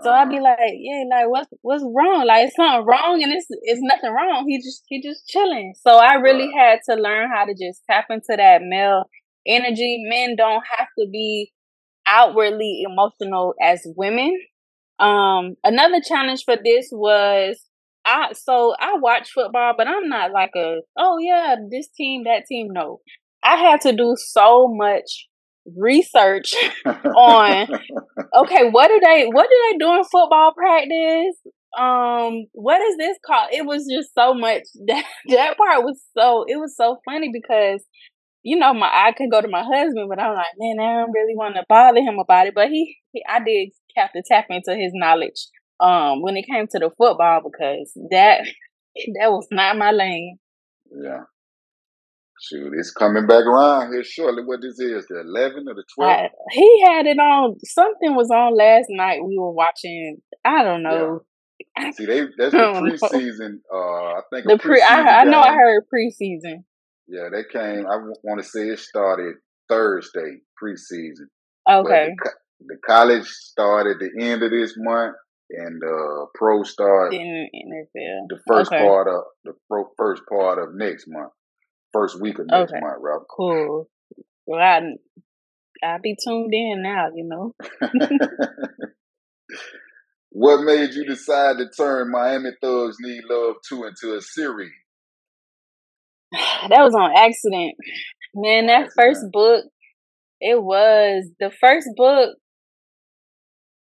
So 0.00 0.10
I'd 0.12 0.30
be 0.30 0.38
like, 0.38 0.58
yeah, 0.76 1.02
like 1.10 1.28
what's 1.28 1.48
what's 1.62 1.82
wrong? 1.82 2.24
Like 2.24 2.46
it's 2.46 2.56
something 2.56 2.86
wrong, 2.86 3.20
and 3.22 3.32
it's 3.32 3.46
it's 3.50 3.80
nothing 3.82 4.12
wrong. 4.12 4.46
He 4.48 4.58
just 4.58 4.84
he 4.86 5.02
just 5.02 5.26
chilling. 5.26 5.74
So 5.76 5.96
I 5.96 6.14
really 6.14 6.50
had 6.56 6.78
to 6.88 6.94
learn 6.94 7.30
how 7.34 7.44
to 7.44 7.52
just 7.52 7.82
tap 7.90 8.06
into 8.08 8.36
that 8.36 8.62
male 8.62 9.04
energy. 9.44 10.04
Men 10.08 10.36
don't 10.36 10.62
have 10.78 10.86
to 11.00 11.06
be 11.10 11.52
outwardly 12.08 12.82
emotional 12.88 13.54
as 13.60 13.86
women. 13.96 14.36
Um, 14.98 15.54
another 15.64 16.00
challenge 16.06 16.44
for 16.44 16.56
this 16.62 16.88
was 16.92 17.64
I 18.04 18.32
so 18.32 18.74
I 18.78 18.94
watch 18.98 19.30
football, 19.32 19.74
but 19.76 19.86
I'm 19.86 20.08
not 20.08 20.32
like 20.32 20.50
a 20.56 20.80
oh 20.96 21.18
yeah 21.20 21.56
this 21.70 21.88
team 21.96 22.24
that 22.24 22.46
team. 22.48 22.68
No, 22.72 23.00
I 23.42 23.56
had 23.56 23.80
to 23.82 23.92
do 23.92 24.14
so 24.18 24.68
much 24.68 25.28
research 25.76 26.54
on 26.86 27.68
okay 28.36 28.70
what 28.70 28.88
do 28.88 29.00
they 29.04 29.26
what 29.26 29.48
do 29.50 29.70
they 29.70 29.78
do 29.78 29.92
in 29.92 30.04
football 30.04 30.52
practice 30.56 31.36
um 31.78 32.46
what 32.52 32.80
is 32.80 32.96
this 32.96 33.18
called 33.26 33.50
it 33.52 33.66
was 33.66 33.86
just 33.86 34.10
so 34.14 34.32
much 34.32 34.62
that 34.86 35.04
that 35.28 35.58
part 35.58 35.84
was 35.84 36.00
so 36.16 36.44
it 36.48 36.56
was 36.56 36.74
so 36.76 36.98
funny 37.04 37.30
because 37.32 37.84
you 38.48 38.56
know 38.58 38.72
my 38.72 38.88
i 38.92 39.12
could 39.12 39.30
go 39.30 39.40
to 39.40 39.48
my 39.48 39.62
husband 39.62 40.08
but 40.08 40.20
i'm 40.20 40.34
like 40.34 40.46
man 40.58 40.80
i 40.80 41.00
don't 41.00 41.12
really 41.12 41.36
want 41.36 41.54
to 41.54 41.64
bother 41.68 42.00
him 42.00 42.18
about 42.18 42.46
it 42.46 42.54
but 42.54 42.68
he, 42.68 42.96
he 43.12 43.22
i 43.28 43.38
did 43.42 43.70
have 43.96 44.10
to 44.12 44.22
tap 44.26 44.46
into 44.50 44.74
his 44.74 44.92
knowledge 44.94 45.46
um 45.80 46.22
when 46.22 46.36
it 46.36 46.46
came 46.50 46.66
to 46.66 46.78
the 46.78 46.90
football 46.96 47.40
because 47.44 47.92
that 48.10 48.40
that 49.20 49.30
was 49.30 49.46
not 49.50 49.76
my 49.76 49.90
lane 49.90 50.38
yeah 50.90 51.22
Shoot, 52.40 52.72
it's 52.78 52.92
coming 52.92 53.26
back 53.26 53.44
around 53.44 53.92
here 53.92 54.04
shortly. 54.04 54.44
What 54.44 54.60
this 54.62 54.78
is, 54.78 55.06
the 55.08 55.22
11 55.22 55.66
or 55.68 55.74
the 55.74 55.82
12? 55.96 56.30
he 56.52 56.84
had 56.84 57.06
it 57.06 57.18
on. 57.18 57.56
Something 57.64 58.14
was 58.14 58.30
on 58.30 58.56
last 58.56 58.86
night. 58.90 59.24
We 59.24 59.36
were 59.36 59.50
watching. 59.50 60.18
I 60.44 60.62
don't 60.62 60.84
know. 60.84 61.22
Yeah. 61.76 61.90
See, 61.90 62.06
they 62.06 62.20
that's 62.36 62.52
the 62.52 62.58
preseason. 63.12 63.58
Uh, 63.72 64.18
I 64.18 64.20
think 64.32 64.46
the 64.46 64.56
pre. 64.56 64.80
I, 64.80 65.22
I 65.22 65.24
know 65.24 65.40
I 65.40 65.52
heard 65.52 65.82
preseason. 65.92 66.62
Yeah, 67.08 67.28
they 67.32 67.44
came. 67.50 67.86
I 67.86 67.96
want 68.22 68.42
to 68.42 68.48
say 68.48 68.68
it 68.68 68.78
started 68.78 69.36
Thursday 69.68 70.38
preseason. 70.62 71.28
Okay. 71.68 72.10
The, 72.22 72.30
the, 72.66 72.76
college 72.86 73.26
started 73.26 73.98
the 73.98 74.24
end 74.24 74.42
of 74.42 74.50
this 74.50 74.74
month, 74.76 75.16
and 75.50 75.82
uh, 75.82 76.26
pro 76.34 76.62
start 76.62 77.14
in 77.14 77.48
NFL. 77.54 78.26
The 78.28 78.40
first 78.46 78.72
okay. 78.72 78.84
part 78.84 79.08
of 79.08 79.22
the 79.44 79.52
pro, 79.68 79.84
first 79.96 80.22
part 80.30 80.58
of 80.58 80.74
next 80.74 81.06
month 81.08 81.32
first 81.92 82.20
week 82.20 82.38
of 82.38 82.46
next 82.46 82.72
okay. 82.72 82.80
month, 82.80 82.98
Rob. 83.00 83.22
Cool. 83.34 83.88
Well, 84.46 84.60
I 84.60 84.80
I'll 85.84 86.00
be 86.00 86.16
tuned 86.22 86.52
in 86.52 86.82
now. 86.82 87.08
You 87.14 87.24
know. 87.24 87.54
what 90.30 90.64
made 90.64 90.94
you 90.94 91.04
decide 91.04 91.58
to 91.58 91.68
turn 91.68 92.10
Miami 92.10 92.50
Thugs 92.60 92.96
Need 93.00 93.22
Love 93.28 93.56
Too 93.68 93.84
into 93.84 94.16
a 94.16 94.20
series? 94.20 94.72
That 96.68 96.82
was 96.82 96.94
on 96.94 97.16
accident, 97.16 97.74
man. 98.34 98.66
That 98.66 98.90
first 98.94 99.24
book, 99.32 99.64
it 100.40 100.62
was 100.62 101.24
the 101.40 101.50
first 101.50 101.88
book. 101.96 102.36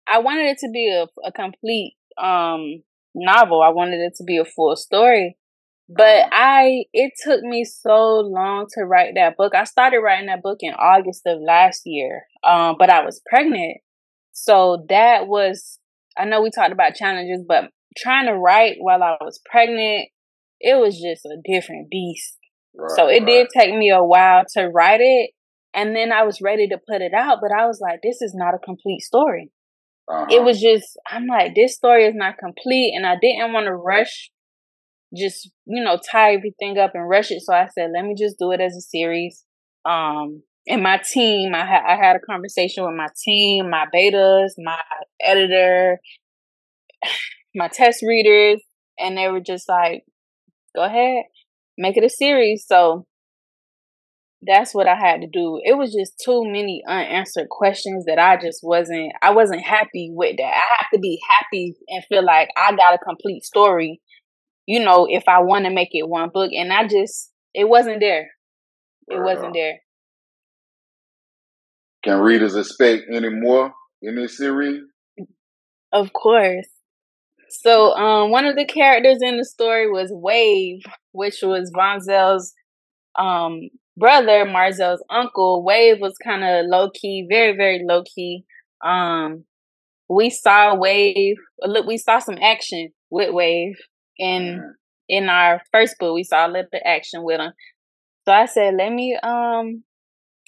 I 0.07 0.21
wanted 0.21 0.47
it 0.47 0.59
to 0.59 0.71
be 0.71 0.89
a, 0.89 1.07
a 1.27 1.33
complete 1.33 1.95
um 2.17 2.83
novel. 3.15 3.63
I 3.63 3.71
wanted 3.71 4.01
it 4.01 4.15
to 4.17 4.25
be 4.25 4.39
a 4.39 4.45
full 4.45 4.77
story. 4.77 5.37
But 5.89 6.29
I, 6.33 6.85
it 6.93 7.13
took 7.25 7.41
me 7.43 7.65
so 7.65 8.21
long 8.21 8.67
to 8.75 8.85
write 8.85 9.15
that 9.15 9.39
book. 9.39 9.55
I 9.55 9.65
started 9.65 10.01
writing 10.01 10.27
that 10.27 10.43
book 10.43 10.59
in 10.61 10.75
August 10.75 11.23
of 11.27 11.41
last 11.41 11.83
year, 11.87 12.25
um, 12.45 12.77
but 12.79 12.91
I 12.91 13.03
was 13.03 13.23
pregnant. 13.25 13.79
So 14.33 14.85
that 14.91 15.29
was, 15.29 15.79
I 16.17 16.27
know 16.27 16.43
we 16.43 16.51
talked 16.51 16.73
about 16.73 16.95
challenges, 16.95 17.43
but 17.49 17.71
trying 17.97 18.27
to 18.27 18.35
write 18.35 18.77
while 18.81 19.03
I 19.03 19.17
was 19.23 19.41
pregnant, 19.51 20.11
it 20.61 20.79
was 20.79 21.01
just 21.01 21.25
a 21.25 21.37
different 21.45 21.91
beast. 21.91 22.37
Right, 22.77 22.91
so 22.97 23.09
it 23.09 23.21
right. 23.21 23.27
did 23.27 23.49
take 23.57 23.75
me 23.75 23.91
a 23.91 24.03
while 24.03 24.45
to 24.55 24.69
write 24.69 25.01
it. 25.01 25.31
And 25.75 25.95
then 25.95 26.13
I 26.13 26.23
was 26.23 26.41
ready 26.41 26.67
to 26.69 26.79
put 26.89 27.03
it 27.03 27.13
out, 27.15 27.39
but 27.41 27.53
I 27.53 27.67
was 27.67 27.79
like, 27.81 28.01
this 28.03 28.23
is 28.23 28.35
not 28.35 28.55
a 28.55 28.59
complete 28.59 29.01
story. 29.01 29.51
Uh-huh. 30.11 30.27
It 30.31 30.43
was 30.43 30.61
just, 30.61 30.99
I'm 31.07 31.27
like, 31.27 31.55
this 31.55 31.75
story 31.75 32.07
is 32.07 32.15
not 32.15 32.39
complete. 32.39 32.95
And 32.97 33.07
I 33.07 33.17
didn't 33.21 33.53
want 33.53 33.67
to 33.67 33.75
rush 33.75 34.31
just 35.17 35.51
you 35.67 35.83
know 35.83 35.99
tie 35.99 36.35
everything 36.35 36.79
up 36.79 36.93
and 36.95 37.09
rush 37.09 37.31
it. 37.31 37.43
So 37.43 37.53
I 37.53 37.69
said, 37.69 37.91
let 37.95 38.05
me 38.05 38.15
just 38.17 38.39
do 38.39 38.53
it 38.53 38.61
as 38.61 38.77
a 38.77 38.81
series. 38.81 39.45
Um, 39.85 40.43
and 40.67 40.83
my 40.83 40.99
team, 40.99 41.55
I 41.55 41.65
had 41.65 41.83
I 41.87 41.97
had 41.97 42.17
a 42.17 42.21
conversation 42.21 42.85
with 42.85 42.95
my 42.95 43.09
team, 43.25 43.71
my 43.71 43.87
betas, 43.95 44.53
my 44.59 44.79
editor, 45.21 45.99
my 47.55 47.69
test 47.69 48.03
readers, 48.03 48.61
and 48.99 49.17
they 49.17 49.29
were 49.29 49.41
just 49.41 49.69
like, 49.69 50.05
"Go 50.79 50.85
ahead, 50.85 51.25
make 51.77 51.97
it 51.97 52.05
a 52.05 52.11
series." 52.11 52.65
So 52.67 53.07
that's 54.43 54.73
what 54.73 54.87
I 54.87 54.95
had 54.95 55.21
to 55.23 55.27
do. 55.27 55.61
It 55.65 55.77
was 55.77 55.93
just 55.93 56.13
too 56.25 56.45
many 56.45 56.83
unanswered 56.87 57.49
questions 57.49 58.05
that 58.05 58.19
I 58.19 58.37
just 58.41 58.61
wasn't 58.63 59.13
I 59.21 59.33
wasn't 59.33 59.63
happy 59.63 60.13
with 60.15 60.37
that. 60.37 60.55
I 60.55 60.77
have 60.79 60.91
to 60.95 61.01
be 61.01 61.19
happy 61.29 61.75
and 61.89 62.05
feel 62.05 62.25
like 62.25 62.49
I 62.57 62.71
got 62.77 62.95
a 62.95 62.99
complete 62.99 63.45
story 63.45 64.01
you 64.69 64.85
know, 64.85 65.07
if 65.09 65.25
I 65.27 65.41
want 65.41 65.65
to 65.65 65.71
make 65.71 65.89
it 65.93 66.07
one 66.07 66.29
book. 66.29 66.51
And 66.53 66.71
I 66.71 66.87
just, 66.87 67.33
it 67.55 67.67
wasn't 67.67 68.01
there. 68.01 68.29
It 69.09 69.19
wasn't 69.19 69.55
there. 69.55 69.79
Can 72.05 72.19
readers 72.19 72.55
expect 72.55 73.05
any 73.11 73.31
more 73.31 73.73
in 74.03 74.17
this 74.17 74.37
series? 74.37 74.83
Of 75.91 76.13
course. 76.13 76.69
So, 77.51 77.93
um, 77.95 78.31
one 78.31 78.45
of 78.45 78.57
the 78.57 78.67
characters 78.67 79.19
in 79.23 79.39
the 79.39 79.45
story 79.45 79.91
was 79.91 80.11
Wave, 80.13 80.83
which 81.13 81.39
was 81.43 81.73
Vonzel's 81.75 82.53
um 83.19 83.69
brother, 83.97 84.45
Marzel's 84.45 85.03
uncle. 85.11 85.65
Wave 85.65 85.99
was 86.01 86.15
kind 86.23 86.45
of 86.45 86.67
low 86.67 86.91
key, 86.91 87.27
very, 87.29 87.57
very 87.57 87.83
low 87.87 88.03
key. 88.15 88.45
Um, 88.85 89.45
we 90.09 90.31
saw 90.31 90.75
Wave. 90.75 91.37
Look, 91.63 91.87
we 91.87 91.99
saw 91.99 92.19
some 92.19 92.39
action 92.41 92.91
with 93.11 93.33
Wave 93.33 93.77
in 94.19 94.75
in 95.09 95.29
our 95.29 95.63
first 95.73 95.97
book 95.99 96.15
we 96.15 96.23
saw 96.23 96.47
a 96.47 96.49
little 96.49 96.69
bit 96.71 96.83
of 96.85 96.87
action 96.87 97.23
with 97.23 97.41
him. 97.41 97.53
So 98.27 98.33
I 98.33 98.47
said, 98.47 98.75
let 98.77 98.93
me 98.93 99.19
um 99.23 99.85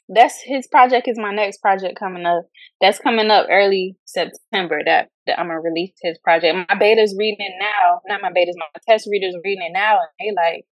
that's 0.09 0.41
his 0.45 0.67
project 0.67 1.09
is 1.09 1.19
my 1.19 1.33
next 1.33 1.59
project 1.59 1.99
coming 1.99 2.27
up. 2.27 2.43
That's 2.81 2.99
coming 2.99 3.31
up 3.31 3.47
early 3.49 3.97
September. 4.05 4.81
That, 4.85 5.09
that 5.31 5.41
I'm 5.41 5.47
gonna 5.49 5.61
release 5.61 5.93
his 6.03 6.19
project. 6.19 6.57
My 6.69 6.79
beta's 6.79 7.15
reading 7.19 7.47
it 7.47 7.55
now. 7.61 8.01
Not 8.07 8.23
my 8.23 8.33
beta's, 8.33 8.57
my 8.59 8.67
test 8.89 9.09
readers 9.11 9.37
reading 9.45 9.65
it 9.67 9.73
now, 9.73 9.99
and 10.01 10.09
they 10.19 10.35
like, 10.35 10.65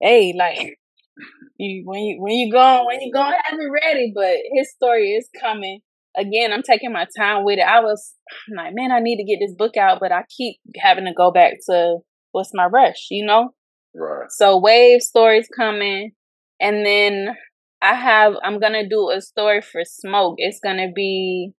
hey, 0.00 0.34
like 0.36 0.78
you 1.58 1.82
when 1.84 2.00
you 2.02 2.22
when 2.22 2.34
you 2.34 2.52
go 2.52 2.84
when 2.86 3.00
you 3.00 3.12
go 3.12 3.22
have 3.22 3.58
it 3.58 3.70
ready. 3.84 4.12
But 4.14 4.36
his 4.54 4.70
story 4.70 5.12
is 5.12 5.28
coming. 5.40 5.80
Again, 6.16 6.52
I'm 6.52 6.62
taking 6.62 6.92
my 6.92 7.06
time 7.16 7.44
with 7.44 7.58
it. 7.58 7.66
I 7.66 7.80
was 7.80 8.14
I'm 8.48 8.56
like, 8.56 8.74
man, 8.74 8.92
I 8.92 9.00
need 9.00 9.16
to 9.18 9.24
get 9.24 9.38
this 9.40 9.54
book 9.56 9.76
out, 9.76 9.98
but 10.00 10.12
I 10.12 10.24
keep 10.34 10.56
having 10.76 11.04
to 11.04 11.12
go 11.12 11.30
back 11.30 11.54
to 11.68 11.98
what's 12.32 12.54
my 12.54 12.66
rush, 12.66 13.08
you 13.10 13.24
know? 13.26 13.50
Right. 13.94 14.30
So 14.30 14.58
wave 14.58 15.02
stories 15.02 15.48
coming. 15.54 16.12
And 16.60 16.86
then 16.86 17.36
I 17.82 17.94
have 17.94 18.34
I'm 18.42 18.60
gonna 18.60 18.88
do 18.88 19.10
a 19.10 19.20
story 19.20 19.60
for 19.60 19.82
smoke. 19.84 20.36
It's 20.38 20.60
gonna 20.62 20.90
be 20.94 21.52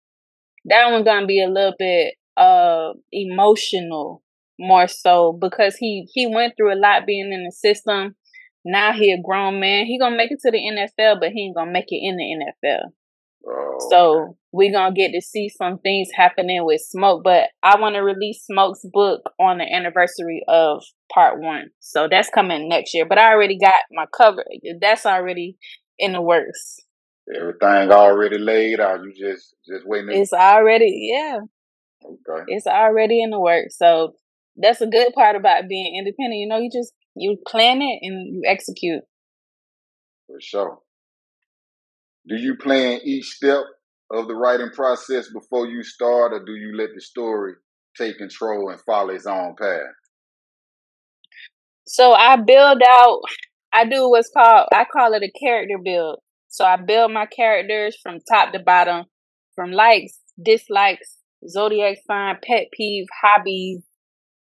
that 0.67 0.91
one's 0.91 1.05
gonna 1.05 1.27
be 1.27 1.43
a 1.43 1.49
little 1.49 1.75
bit 1.79 2.15
uh 2.37 2.93
emotional 3.13 4.23
more 4.59 4.89
so 4.89 5.37
because 5.41 5.77
he 5.77 6.09
he 6.13 6.27
went 6.27 6.55
through 6.57 6.73
a 6.73 6.79
lot 6.81 7.07
being 7.07 7.33
in 7.33 7.45
the 7.45 7.53
system. 7.53 8.17
Now 8.65 8.93
he 8.93 9.13
a 9.13 9.23
grown 9.23 9.61
man. 9.61 9.87
He 9.87 9.99
gonna 9.99 10.17
make 10.17 10.33
it 10.33 10.41
to 10.45 10.51
the 10.51 10.59
NFL, 10.59 11.21
but 11.21 11.31
he 11.31 11.47
ain't 11.47 11.57
gonna 11.57 11.71
make 11.71 11.87
it 11.89 12.01
in 12.03 12.17
the 12.17 12.25
NFL. 12.25 12.91
Oh, 13.49 13.89
so 13.91 14.37
we're 14.53 14.73
gonna 14.73 14.95
get 14.95 15.13
to 15.13 15.21
see 15.21 15.49
some 15.49 15.79
things 15.79 16.09
happening 16.15 16.65
with 16.65 16.81
Smoke. 16.81 17.23
But 17.23 17.51
I 17.63 17.79
want 17.79 17.95
to 17.95 18.01
release 18.01 18.45
Smoke's 18.45 18.85
book 18.93 19.23
on 19.39 19.59
the 19.59 19.73
anniversary 19.73 20.43
of 20.49 20.83
part 21.13 21.41
one. 21.41 21.71
So 21.81 22.09
that's 22.11 22.31
coming 22.31 22.69
next 22.69 22.93
year. 22.95 23.07
But 23.07 23.19
I 23.19 23.33
already 23.33 23.59
got 23.59 23.75
my 23.93 24.07
cover. 24.17 24.45
That's 24.81 25.07
already 25.07 25.57
in 25.99 26.13
the 26.13 26.23
works. 26.23 26.81
Everything 27.35 27.91
already 27.91 28.39
laid 28.39 28.81
out. 28.81 29.01
You 29.03 29.13
just 29.13 29.55
just 29.67 29.87
waiting. 29.87 30.11
It's 30.13 30.33
already 30.33 31.11
yeah. 31.13 31.39
Okay. 32.05 32.45
It's 32.49 32.67
already 32.67 33.23
in 33.23 33.31
the 33.31 33.41
works. 33.41 33.77
So 33.77 34.15
that's 34.57 34.81
a 34.81 34.87
good 34.87 35.13
part 35.13 35.37
about 35.37 35.69
being 35.69 35.97
independent. 35.97 36.39
You 36.39 36.49
know, 36.49 36.59
you 36.59 36.71
just 36.73 36.93
you 37.17 37.37
plan 37.47 37.83
it 37.83 37.99
and 38.03 38.35
you 38.35 38.43
execute. 38.47 39.03
For 40.29 40.41
sure. 40.41 40.79
Do 42.29 42.37
you 42.37 42.57
plan 42.57 43.01
each 43.05 43.27
step 43.27 43.63
of 44.11 44.29
the 44.29 44.35
writing 44.35 44.71
process 44.71 45.29
before 45.33 45.67
you 45.67 45.83
start, 45.83 46.33
or 46.33 46.45
do 46.45 46.53
you 46.53 46.77
let 46.77 46.91
the 46.95 47.01
story 47.01 47.55
take 47.97 48.19
control 48.19 48.71
and 48.71 48.81
follow 48.83 49.11
its 49.11 49.27
own 49.27 49.55
path? 49.59 49.81
So 51.87 52.13
I 52.13 52.37
build 52.37 52.83
out. 52.89 53.21
I 53.73 53.85
do 53.85 54.09
what's 54.09 54.31
called 54.37 54.69
I 54.73 54.85
call 54.85 55.13
it 55.15 55.23
a 55.23 55.31
character 55.39 55.79
build. 55.83 56.19
So 56.49 56.65
I 56.65 56.77
build 56.77 57.13
my 57.13 57.27
characters 57.27 57.97
from 58.03 58.19
top 58.31 58.53
to 58.53 58.59
bottom, 58.59 59.05
from 59.55 59.73
likes, 59.73 60.19
dislikes, 60.43 61.17
zodiac 61.49 61.99
sign, 62.07 62.37
pet 62.43 62.67
peeve, 62.73 63.07
hobbies, 63.23 63.83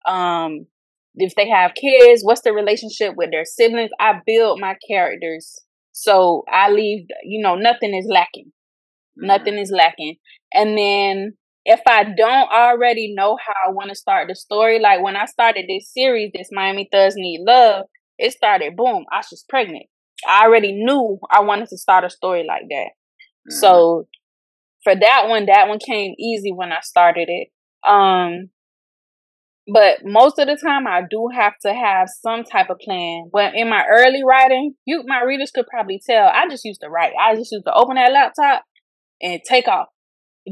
um, 0.05 0.67
if 1.15 1.33
they 1.35 1.49
have 1.49 1.73
kids, 1.73 2.21
what's 2.23 2.41
the 2.41 2.53
relationship 2.53 3.15
with 3.15 3.31
their 3.31 3.43
siblings. 3.43 3.89
I 3.99 4.19
build 4.25 4.59
my 4.59 4.75
characters 4.87 5.61
so 5.99 6.43
I 6.47 6.69
leave, 6.69 7.07
you 7.23 7.41
know, 7.41 7.55
nothing 7.55 7.95
is 7.95 8.05
lacking. 8.07 8.51
Mm-hmm. 9.17 9.25
Nothing 9.25 9.57
is 9.57 9.71
lacking. 9.75 10.17
And 10.53 10.77
then 10.77 11.33
if 11.65 11.81
I 11.87 12.03
don't 12.03 12.51
already 12.51 13.15
know 13.15 13.35
how 13.43 13.53
I 13.67 13.71
want 13.71 13.89
to 13.89 13.95
start 13.95 14.27
the 14.27 14.35
story, 14.35 14.79
like 14.79 15.01
when 15.01 15.15
I 15.15 15.25
started 15.25 15.65
this 15.67 15.91
series, 15.91 16.29
this 16.35 16.49
Miami 16.51 16.87
Thugs 16.91 17.15
Need 17.17 17.41
Love, 17.47 17.85
it 18.19 18.31
started 18.31 18.75
boom, 18.75 19.05
I 19.11 19.23
was 19.31 19.43
pregnant. 19.49 19.87
I 20.27 20.45
already 20.45 20.73
knew 20.73 21.19
I 21.29 21.41
wanted 21.41 21.69
to 21.69 21.77
start 21.77 22.05
a 22.05 22.09
story 22.09 22.45
like 22.47 22.63
that. 22.69 22.89
Mm-hmm. 22.89 23.55
So 23.59 24.07
for 24.83 24.95
that 24.95 25.27
one, 25.27 25.45
that 25.47 25.67
one 25.67 25.79
came 25.79 26.15
easy 26.17 26.51
when 26.51 26.71
I 26.71 26.79
started 26.81 27.27
it. 27.29 27.49
Um 27.87 28.49
but 29.71 29.99
most 30.05 30.39
of 30.39 30.47
the 30.47 30.55
time 30.55 30.87
I 30.87 31.01
do 31.09 31.27
have 31.33 31.53
to 31.65 31.73
have 31.73 32.07
some 32.21 32.45
type 32.45 32.69
of 32.69 32.79
plan. 32.79 33.29
But 33.31 33.53
in 33.53 33.69
my 33.69 33.85
early 33.85 34.23
writing, 34.23 34.75
you 34.85 35.03
my 35.05 35.23
readers 35.23 35.51
could 35.53 35.67
probably 35.67 36.01
tell 36.05 36.27
I 36.27 36.47
just 36.49 36.63
used 36.63 36.81
to 36.81 36.89
write. 36.89 37.13
I 37.19 37.35
just 37.35 37.51
used 37.51 37.65
to 37.65 37.73
open 37.73 37.95
that 37.95 38.13
laptop 38.13 38.63
and 39.21 39.41
take 39.47 39.67
off. 39.67 39.87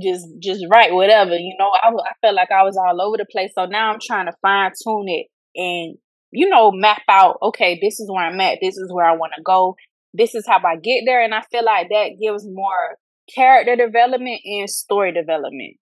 Just 0.02 0.28
just 0.42 0.66
write 0.70 0.94
whatever. 0.94 1.36
You 1.36 1.56
know, 1.58 1.72
I, 1.82 1.88
I 1.88 2.14
felt 2.22 2.36
like 2.36 2.52
I 2.52 2.64
was 2.64 2.78
all 2.78 3.02
over 3.02 3.16
the 3.18 3.26
place. 3.32 3.52
So 3.56 3.66
now 3.66 3.94
I'm 3.94 4.00
trying 4.06 4.26
to 4.26 4.34
fine 4.42 4.72
tune 4.84 5.06
it 5.08 5.28
and 5.56 5.96
you 6.36 6.50
know, 6.50 6.72
map 6.72 7.02
out, 7.10 7.38
okay, 7.42 7.80
this 7.82 8.00
is 8.00 8.10
where 8.12 8.26
I'm 8.26 8.40
at, 8.42 8.60
this 8.62 8.78
is 8.78 8.92
where 8.92 9.06
I 9.06 9.16
want 9.16 9.34
to 9.36 9.44
go, 9.44 9.76
this 10.14 10.36
is 10.36 10.46
how 10.48 10.58
I 10.58 10.76
get 10.76 11.04
there. 11.06 11.24
And 11.24 11.34
I 11.34 11.42
feel 11.52 11.66
like 11.66 11.90
that 11.90 12.18
gives 12.22 12.46
more 12.48 12.98
character 13.34 13.76
development 13.76 14.42
and 14.46 14.70
story 14.70 15.12
development. 15.12 15.78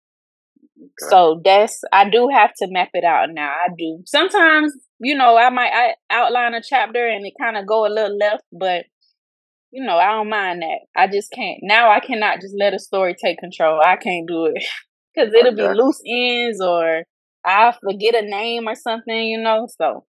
Okay. 0.80 1.10
So 1.10 1.42
that's 1.44 1.82
I 1.92 2.10
do 2.10 2.30
have 2.30 2.54
to 2.60 2.68
map 2.70 2.90
it 2.94 3.04
out 3.04 3.30
now. 3.32 3.50
I 3.50 3.68
do. 3.78 4.02
Sometimes, 4.06 4.74
you 5.00 5.16
know, 5.16 5.38
I 5.38 5.50
might 5.50 5.72
I 5.74 5.94
outline 6.10 6.54
a 6.54 6.62
chapter 6.62 7.06
and 7.06 7.26
it 7.26 7.34
kind 7.40 7.58
of 7.58 7.68
go 7.68 7.86
a 7.86 7.90
little 7.90 8.18
left, 8.18 8.44
but 8.52 8.86
you 9.72 9.84
know, 9.86 9.98
I 9.98 10.14
don't 10.14 10.30
mind 10.30 10.62
that. 10.62 10.80
I 10.96 11.08
just 11.08 11.32
can't. 11.32 11.60
Now 11.62 11.92
I 11.92 12.00
cannot 12.00 12.42
just 12.42 12.56
let 12.58 12.74
a 12.74 12.80
story 12.80 13.14
take 13.14 13.40
control. 13.40 13.82
I 13.84 13.98
can't 13.98 14.28
do 14.28 14.46
it 14.46 14.64
because 15.14 15.34
it'll 15.34 15.54
okay. 15.54 15.74
be 15.74 15.80
loose 15.80 16.02
ends 16.08 16.62
or 16.62 17.04
I 17.46 17.74
forget 17.82 18.16
a 18.16 18.22
name 18.22 18.68
or 18.68 18.76
something, 18.76 19.24
you 19.28 19.42
know. 19.42 19.68
So 19.78 20.06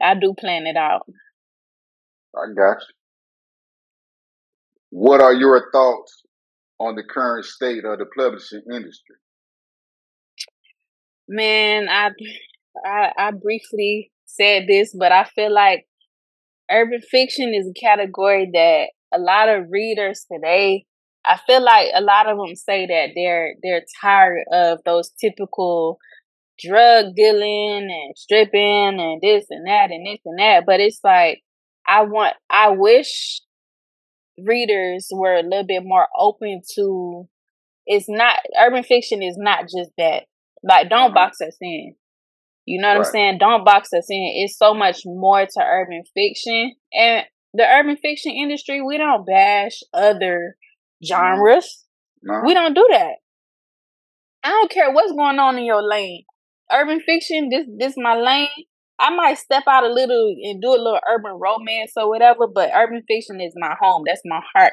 I 0.00 0.14
do 0.14 0.34
plan 0.38 0.66
it 0.66 0.76
out. 0.76 1.06
I 2.36 2.46
got 2.54 2.78
you. 2.80 2.94
What 4.90 5.20
are 5.20 5.34
your 5.34 5.70
thoughts 5.72 6.22
on 6.78 6.94
the 6.94 7.02
current 7.02 7.44
state 7.44 7.84
of 7.84 7.98
the 7.98 8.06
publishing 8.16 8.62
industry? 8.72 9.16
Man, 11.28 11.88
I, 11.90 12.10
I, 12.86 13.12
I 13.18 13.30
briefly 13.32 14.10
said 14.24 14.64
this, 14.66 14.94
but 14.98 15.12
I 15.12 15.24
feel 15.24 15.52
like 15.52 15.86
urban 16.70 17.00
fiction 17.00 17.52
is 17.54 17.68
a 17.68 17.80
category 17.80 18.50
that 18.52 18.88
a 19.12 19.18
lot 19.18 19.48
of 19.48 19.70
readers 19.70 20.26
today. 20.32 20.84
I 21.26 21.38
feel 21.46 21.62
like 21.62 21.88
a 21.94 22.00
lot 22.00 22.28
of 22.28 22.38
them 22.38 22.54
say 22.54 22.86
that 22.86 23.10
they're 23.14 23.54
they're 23.62 23.84
tired 24.00 24.44
of 24.52 24.78
those 24.84 25.10
typical 25.20 25.98
drug 26.58 27.14
dealing 27.14 27.88
and 27.90 28.16
stripping 28.16 29.00
and 29.00 29.20
this 29.22 29.46
and 29.50 29.66
that 29.66 29.90
and 29.90 30.06
this 30.06 30.20
and 30.24 30.38
that. 30.38 30.64
But 30.66 30.80
it's 30.80 31.00
like 31.02 31.42
I 31.86 32.02
want 32.02 32.34
I 32.50 32.70
wish 32.70 33.40
readers 34.38 35.08
were 35.12 35.34
a 35.34 35.42
little 35.42 35.66
bit 35.66 35.82
more 35.84 36.06
open 36.16 36.62
to 36.74 37.28
it's 37.86 38.06
not 38.08 38.38
urban 38.60 38.82
fiction 38.82 39.22
is 39.22 39.36
not 39.38 39.62
just 39.62 39.90
that. 39.98 40.24
Like 40.62 40.88
don't 40.88 41.08
mm-hmm. 41.08 41.14
box 41.14 41.38
us 41.40 41.56
in. 41.60 41.94
You 42.66 42.82
know 42.82 42.88
what 42.88 42.98
right. 42.98 43.06
I'm 43.06 43.12
saying? 43.12 43.38
Don't 43.38 43.64
box 43.64 43.88
us 43.96 44.06
in. 44.10 44.32
It's 44.44 44.58
so 44.58 44.74
much 44.74 45.00
more 45.06 45.40
to 45.40 45.60
urban 45.62 46.02
fiction. 46.12 46.74
And 46.92 47.24
the 47.54 47.64
urban 47.64 47.96
fiction 47.96 48.32
industry, 48.32 48.82
we 48.82 48.98
don't 48.98 49.24
bash 49.24 49.80
other 49.94 50.56
genres. 51.02 51.86
No. 52.22 52.42
We 52.44 52.52
don't 52.52 52.74
do 52.74 52.86
that. 52.90 53.14
I 54.44 54.50
don't 54.50 54.70
care 54.70 54.92
what's 54.92 55.12
going 55.12 55.38
on 55.38 55.56
in 55.56 55.64
your 55.64 55.82
lane 55.82 56.24
urban 56.72 57.00
fiction, 57.00 57.48
this 57.50 57.66
this 57.78 57.94
my 57.96 58.16
lane. 58.16 58.48
I 59.00 59.14
might 59.14 59.38
step 59.38 59.62
out 59.68 59.84
a 59.84 59.92
little 59.92 60.34
and 60.42 60.60
do 60.60 60.70
a 60.70 60.70
little 60.70 60.98
urban 61.08 61.38
romance 61.40 61.92
or 61.96 62.08
whatever, 62.08 62.48
but 62.52 62.70
urban 62.74 63.04
fiction 63.06 63.40
is 63.40 63.52
my 63.56 63.76
home. 63.80 64.02
That's 64.04 64.22
my 64.24 64.40
heart. 64.54 64.72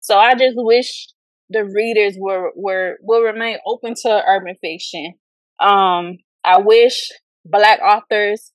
So 0.00 0.16
I 0.16 0.34
just 0.34 0.54
wish 0.56 1.08
the 1.50 1.64
readers 1.64 2.14
were 2.18 2.52
were 2.54 2.98
will 3.02 3.22
remain 3.22 3.58
open 3.66 3.94
to 4.02 4.22
urban 4.28 4.54
fiction. 4.60 5.14
Um, 5.60 6.18
I 6.44 6.58
wish 6.58 7.08
black 7.44 7.80
authors, 7.80 8.52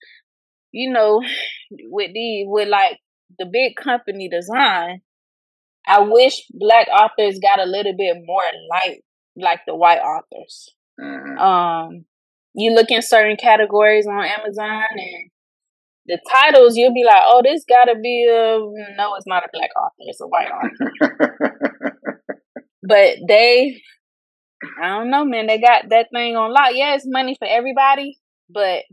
you 0.72 0.92
know, 0.92 1.22
with 1.90 2.12
the 2.14 2.46
with 2.48 2.70
like 2.70 2.98
the 3.38 3.46
big 3.46 3.76
company 3.76 4.30
design, 4.30 5.02
I 5.86 6.02
wish 6.02 6.46
black 6.52 6.88
authors 6.88 7.40
got 7.40 7.60
a 7.60 7.66
little 7.66 7.96
bit 7.98 8.18
more 8.26 8.42
light 8.72 9.02
like 9.36 9.62
the 9.66 9.76
white 9.76 10.00
authors. 10.00 10.74
Mm-hmm. 11.00 11.38
Um, 11.38 12.06
you 12.54 12.74
look 12.74 12.90
in 12.92 13.02
certain 13.02 13.38
categories 13.38 14.08
on 14.08 14.26
Amazon 14.26 14.84
and 14.92 15.32
the 16.06 16.20
titles, 16.32 16.76
you'll 16.76 16.94
be 16.94 17.04
like, 17.06 17.22
oh, 17.26 17.42
this 17.44 17.64
gotta 17.68 17.96
be 18.02 18.26
a 18.30 18.58
no, 18.98 19.16
it's 19.16 19.28
not 19.28 19.44
a 19.44 19.50
black 19.54 19.70
author, 19.76 19.94
it's 20.00 20.22
a 20.22 20.28
white 20.28 20.50
author. 20.50 21.98
but 22.84 23.18
they, 23.28 23.82
I 24.82 24.88
don't 24.88 25.12
know, 25.12 25.26
man, 25.26 25.48
they 25.48 25.60
got 25.60 25.90
that 25.90 26.08
thing 26.14 26.36
on 26.36 26.52
lock. 26.52 26.72
Yeah, 26.74 26.96
it's 26.96 27.06
money 27.08 27.36
for 27.38 27.48
everybody, 27.48 28.18
but 28.50 28.84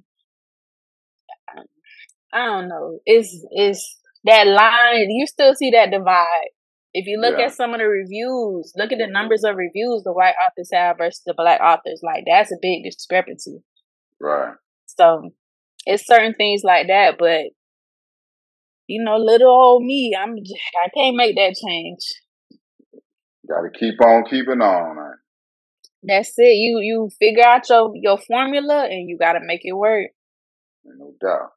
I 2.33 2.45
don't 2.45 2.69
know. 2.69 2.99
It's 3.07 3.35
it's 3.51 3.99
that 4.25 4.47
line. 4.47 5.11
You 5.11 5.27
still 5.27 5.55
see 5.55 5.71
that 5.71 5.91
divide. 5.91 6.51
If 6.99 7.07
you 7.07 7.21
look 7.21 7.35
yeah. 7.39 7.45
at 7.45 7.55
some 7.55 7.75
of 7.75 7.79
the 7.79 7.85
reviews, 7.85 8.73
look 8.75 8.91
at 8.91 8.97
the 8.97 9.07
numbers 9.07 9.45
of 9.45 9.57
reviews 9.57 10.03
the 10.03 10.15
white 10.15 10.33
authors 10.41 10.71
have 10.73 10.97
versus 10.97 11.21
the 11.27 11.35
black 11.37 11.61
authors. 11.61 12.01
Like 12.03 12.25
that's 12.27 12.51
a 12.51 12.57
big 12.63 12.85
discrepancy. 12.85 13.59
Right. 14.19 14.55
So 14.87 15.29
it's 15.85 16.07
certain 16.07 16.33
things 16.33 16.63
like 16.65 16.87
that, 16.87 17.17
but 17.19 17.53
you 18.87 19.05
know, 19.05 19.19
little 19.19 19.51
old 19.51 19.85
me, 19.85 20.17
I'm 20.19 20.37
I 20.39 20.89
can't 20.97 21.17
make 21.17 21.37
that 21.37 21.57
change. 21.63 21.99
Got 23.47 23.61
to 23.61 23.79
keep 23.79 24.01
on 24.01 24.25
keeping 24.25 24.63
on. 24.63 24.97
Man. 24.97 25.13
That's 26.03 26.33
it. 26.39 26.55
You 26.55 26.81
you 26.81 27.11
figure 27.19 27.45
out 27.45 27.69
your 27.69 27.93
your 27.95 28.17
formula 28.17 28.87
and 28.87 29.07
you 29.07 29.19
got 29.19 29.35
to 29.35 29.41
make 29.43 29.61
it 29.65 29.75
work. 29.75 30.13
No 30.83 31.13
doubt. 31.21 31.51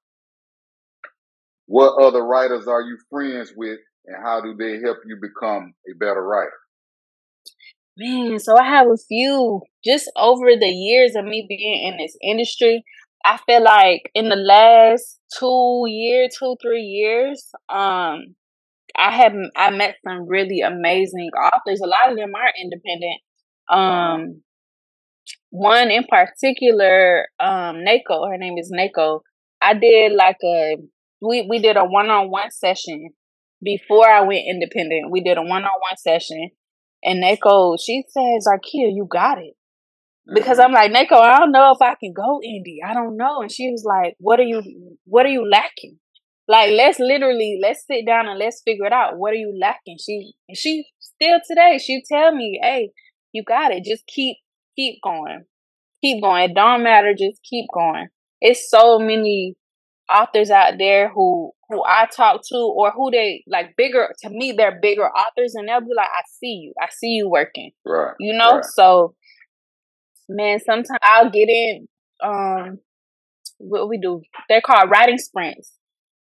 What 1.65 2.03
other 2.03 2.25
writers 2.25 2.67
are 2.67 2.81
you 2.81 2.97
friends 3.09 3.53
with 3.55 3.79
and 4.09 4.23
how 4.23 4.41
do 4.41 4.55
they 4.55 4.79
help 4.81 4.97
you 5.05 5.17
become 5.21 5.73
a 5.87 5.97
better 5.97 6.23
writer? 6.23 6.51
Man, 7.97 8.39
so 8.39 8.57
I 8.57 8.63
have 8.63 8.87
a 8.87 8.97
few 8.97 9.61
just 9.85 10.11
over 10.15 10.55
the 10.59 10.67
years 10.67 11.15
of 11.15 11.25
me 11.25 11.45
being 11.47 11.87
in 11.87 11.97
this 11.97 12.17
industry. 12.23 12.83
I 13.25 13.37
feel 13.45 13.63
like 13.63 14.09
in 14.15 14.29
the 14.29 14.35
last 14.35 15.19
two 15.37 15.83
years, 15.87 16.35
two, 16.39 16.55
three 16.61 16.81
years, 16.81 17.51
um, 17.67 18.35
I 18.97 19.11
have 19.11 19.33
I 19.55 19.69
met 19.71 19.95
some 20.03 20.27
really 20.27 20.61
amazing 20.61 21.29
authors. 21.37 21.81
A 21.81 21.87
lot 21.87 22.11
of 22.11 22.17
them 22.17 22.33
are 22.35 22.51
independent. 22.59 23.21
Um, 23.69 24.41
one 25.51 25.91
in 25.91 26.05
particular, 26.05 27.27
um, 27.39 27.83
Nako, 27.85 28.29
her 28.29 28.37
name 28.37 28.57
is 28.57 28.71
Nako. 28.75 29.21
I 29.61 29.73
did 29.73 30.13
like 30.13 30.37
a 30.43 30.77
we 31.21 31.45
we 31.49 31.59
did 31.59 31.75
a 31.75 31.83
one 31.83 32.09
on 32.09 32.31
one 32.31 32.49
session 32.51 33.09
before 33.61 34.07
I 34.07 34.21
went 34.21 34.45
independent, 34.49 35.11
we 35.11 35.21
did 35.21 35.37
a 35.37 35.41
one 35.41 35.63
on 35.63 35.69
one 35.69 35.97
session, 35.97 36.49
and 37.03 37.23
Nako, 37.23 37.77
she 37.83 38.03
says, 38.07 38.47
"Zarkia, 38.47 38.89
you 38.93 39.07
got 39.09 39.37
it." 39.37 39.55
Because 40.33 40.57
mm-hmm. 40.57 40.75
I'm 40.75 40.91
like, 40.91 40.91
Nako, 40.91 41.19
I 41.19 41.39
don't 41.39 41.51
know 41.51 41.71
if 41.71 41.81
I 41.81 41.95
can 41.95 42.13
go 42.13 42.39
indie. 42.39 42.77
I 42.85 42.93
don't 42.93 43.17
know. 43.17 43.41
And 43.41 43.51
she 43.51 43.69
was 43.71 43.83
like, 43.85 44.15
What 44.19 44.39
are 44.39 44.43
you 44.43 44.61
what 45.05 45.25
are 45.25 45.29
you 45.29 45.49
lacking? 45.49 45.97
Like, 46.47 46.71
let's 46.71 46.99
literally 46.99 47.59
let's 47.61 47.85
sit 47.85 48.05
down 48.05 48.27
and 48.27 48.39
let's 48.39 48.61
figure 48.65 48.85
it 48.85 48.93
out. 48.93 49.17
What 49.17 49.33
are 49.33 49.37
you 49.37 49.57
lacking? 49.59 49.97
She 50.03 50.33
and 50.47 50.57
she 50.57 50.85
still 50.99 51.39
today, 51.47 51.79
she 51.79 52.03
tell 52.07 52.33
me, 52.33 52.59
Hey, 52.61 52.91
you 53.31 53.43
got 53.43 53.71
it. 53.71 53.83
Just 53.83 54.05
keep 54.07 54.37
keep 54.75 54.99
going. 55.03 55.45
Keep 56.01 56.23
going. 56.23 56.49
It 56.49 56.55
don't 56.55 56.83
matter, 56.83 57.13
just 57.17 57.41
keep 57.43 57.65
going. 57.73 58.07
It's 58.41 58.69
so 58.69 58.99
many 58.99 59.55
authors 60.09 60.49
out 60.49 60.73
there 60.77 61.11
who 61.13 61.51
who 61.69 61.83
I 61.83 62.07
talk 62.15 62.41
to 62.49 62.57
or 62.57 62.91
who 62.91 63.11
they 63.11 63.43
like 63.47 63.75
bigger 63.77 64.13
to 64.21 64.29
me 64.29 64.53
they're 64.57 64.79
bigger 64.81 65.07
authors 65.07 65.53
and 65.55 65.67
they'll 65.67 65.81
be 65.81 65.93
like 65.95 66.07
I 66.07 66.23
see 66.39 66.61
you. 66.63 66.73
I 66.81 66.87
see 66.91 67.09
you 67.09 67.29
working. 67.29 67.71
Right 67.85 68.15
you 68.19 68.37
know? 68.37 68.55
right. 68.55 68.65
so 68.65 69.15
man 70.27 70.59
sometimes 70.59 70.99
I'll 71.01 71.29
get 71.29 71.47
in 71.47 71.87
um 72.23 72.79
what 73.59 73.87
we 73.87 73.99
do 73.99 74.21
they're 74.49 74.61
called 74.61 74.89
writing 74.89 75.19
sprints. 75.19 75.73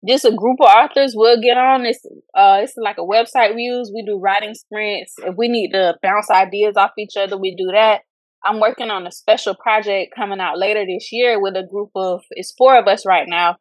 Just 0.07 0.25
a 0.25 0.31
group 0.31 0.57
of 0.59 0.67
authors 0.67 1.13
will 1.15 1.41
get 1.41 1.57
on. 1.57 1.83
This 1.83 2.05
uh 2.35 2.59
it's 2.61 2.73
like 2.77 2.97
a 2.97 3.01
website 3.01 3.55
we 3.55 3.63
use. 3.63 3.91
We 3.93 4.03
do 4.05 4.19
writing 4.19 4.53
sprints. 4.53 5.15
If 5.17 5.35
we 5.35 5.47
need 5.47 5.71
to 5.71 5.95
bounce 6.03 6.29
ideas 6.29 6.77
off 6.77 6.91
each 6.97 7.17
other 7.17 7.37
we 7.37 7.55
do 7.55 7.71
that. 7.73 8.01
I'm 8.45 8.59
working 8.59 8.91
on 8.91 9.07
a 9.07 9.11
special 9.11 9.55
project 9.55 10.13
coming 10.15 10.41
out 10.41 10.59
later 10.59 10.85
this 10.85 11.09
year 11.11 11.41
with 11.41 11.55
a 11.55 11.65
group 11.65 11.91
of 11.95 12.21
it's 12.31 12.53
four 12.55 12.77
of 12.77 12.87
us 12.87 13.05
right 13.05 13.27
now. 13.27 13.57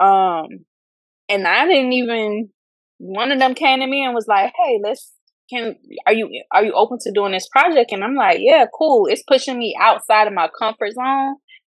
Um 0.00 0.64
and 1.30 1.46
I 1.46 1.66
didn't 1.66 1.92
even 1.92 2.50
one 2.98 3.32
of 3.32 3.38
them 3.38 3.54
came 3.54 3.80
to 3.80 3.86
me 3.86 4.04
and 4.04 4.14
was 4.14 4.26
like, 4.28 4.52
"Hey, 4.62 4.78
let's 4.82 5.12
can 5.48 5.76
are 6.06 6.12
you 6.12 6.42
are 6.52 6.64
you 6.64 6.72
open 6.72 6.98
to 7.00 7.12
doing 7.12 7.32
this 7.32 7.48
project?" 7.48 7.92
And 7.92 8.04
I'm 8.04 8.14
like, 8.14 8.38
"Yeah, 8.40 8.66
cool. 8.76 9.06
It's 9.06 9.22
pushing 9.26 9.58
me 9.58 9.76
outside 9.80 10.26
of 10.26 10.34
my 10.34 10.48
comfort 10.58 10.92
zone, 10.92 11.36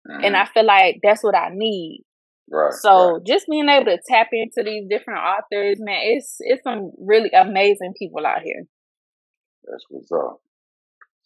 mm-hmm. 0.08 0.24
and 0.24 0.36
I 0.36 0.46
feel 0.46 0.66
like 0.66 0.98
that's 1.02 1.22
what 1.22 1.36
I 1.36 1.50
need." 1.52 2.04
Right. 2.50 2.72
So 2.72 3.12
right. 3.12 3.22
just 3.26 3.46
being 3.48 3.68
able 3.68 3.86
to 3.86 3.98
tap 4.08 4.28
into 4.32 4.62
these 4.64 4.84
different 4.90 5.20
authors, 5.20 5.78
man, 5.78 6.00
it's 6.02 6.36
it's 6.40 6.62
some 6.64 6.90
really 6.98 7.30
amazing 7.30 7.94
people 7.98 8.26
out 8.26 8.42
here. 8.42 8.64
That's 9.64 9.84
what's 9.88 10.10
up. 10.10 10.40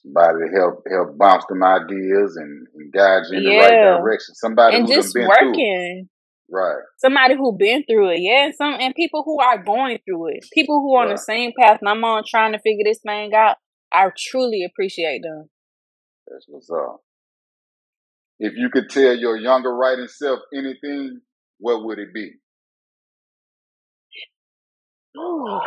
Somebody 0.02 0.44
to 0.44 0.58
help 0.58 0.84
help 0.90 1.18
bounce 1.18 1.44
them 1.48 1.64
ideas 1.64 2.36
and, 2.36 2.66
and 2.74 2.92
guide 2.92 3.22
you 3.30 3.38
in 3.38 3.44
yeah. 3.44 3.50
the 3.50 3.56
right 3.56 3.98
direction. 4.02 4.34
Somebody 4.34 4.76
and 4.76 4.86
just 4.86 5.16
working. 5.16 6.08
Right. 6.50 6.82
Somebody 6.98 7.34
who 7.36 7.56
been 7.58 7.84
through 7.84 8.10
it, 8.10 8.20
yeah. 8.20 8.50
Some 8.56 8.74
and 8.80 8.94
people 8.94 9.22
who 9.24 9.40
are 9.40 9.62
going 9.62 9.98
through 10.04 10.28
it. 10.28 10.46
People 10.52 10.80
who 10.80 10.94
are 10.94 11.04
right. 11.04 11.10
on 11.10 11.14
the 11.14 11.18
same 11.18 11.52
path 11.58 11.78
and 11.80 11.88
I'm 11.88 12.04
on 12.04 12.22
trying 12.26 12.52
to 12.52 12.58
figure 12.58 12.84
this 12.84 13.00
thing 13.04 13.34
out. 13.34 13.56
I 13.92 14.10
truly 14.16 14.64
appreciate 14.64 15.22
them. 15.22 15.48
That's 16.26 16.46
what's 16.48 16.70
up. 16.70 17.00
If 18.38 18.52
you 18.56 18.68
could 18.70 18.90
tell 18.90 19.16
your 19.16 19.36
younger 19.36 19.74
writing 19.74 20.08
self 20.08 20.40
anything, 20.54 21.20
what 21.58 21.84
would 21.84 21.98
it 21.98 22.12
be? 22.12 22.32
Oh, 25.18 25.62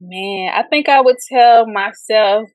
man, 0.00 0.52
I 0.54 0.62
think 0.68 0.88
I 0.90 1.00
would 1.00 1.16
tell 1.32 1.66
myself. 1.66 2.50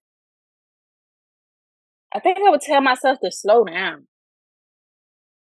I 2.14 2.20
think 2.20 2.38
I 2.38 2.50
would 2.52 2.62
tell 2.62 2.82
myself 2.82 3.18
to 3.24 3.32
slow 3.32 3.64
down. 3.64 4.08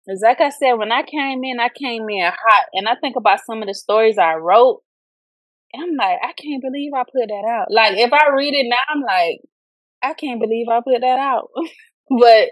Like 0.07 0.41
I 0.41 0.49
said, 0.49 0.73
when 0.73 0.91
I 0.91 1.03
came 1.03 1.43
in, 1.43 1.59
I 1.59 1.69
came 1.69 2.09
in 2.09 2.23
hot, 2.23 2.65
and 2.73 2.87
I 2.87 2.95
think 2.95 3.15
about 3.15 3.45
some 3.45 3.61
of 3.61 3.67
the 3.67 3.73
stories 3.73 4.17
I 4.17 4.35
wrote, 4.35 4.81
I'm 5.75 5.95
like, 5.95 6.19
I 6.21 6.33
can't 6.33 6.61
believe 6.61 6.91
I 6.93 7.03
put 7.03 7.27
that 7.27 7.45
out. 7.49 7.67
Like 7.69 7.97
if 7.97 8.11
I 8.11 8.29
read 8.35 8.53
it 8.53 8.67
now, 8.69 8.77
I'm 8.89 9.01
like, 9.01 9.41
I 10.03 10.13
can't 10.13 10.41
believe 10.41 10.67
I 10.69 10.81
put 10.81 11.01
that 11.01 11.19
out. 11.19 11.49
but 12.19 12.49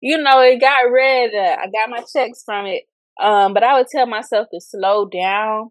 you 0.00 0.18
know, 0.18 0.40
it 0.40 0.60
got 0.60 0.90
read. 0.90 1.30
Uh, 1.34 1.56
I 1.60 1.66
got 1.66 1.90
my 1.90 2.02
checks 2.12 2.42
from 2.44 2.66
it. 2.66 2.84
Um, 3.20 3.52
but 3.52 3.64
I 3.64 3.78
would 3.78 3.88
tell 3.88 4.06
myself 4.06 4.48
to 4.52 4.60
slow 4.60 5.08
down, 5.08 5.70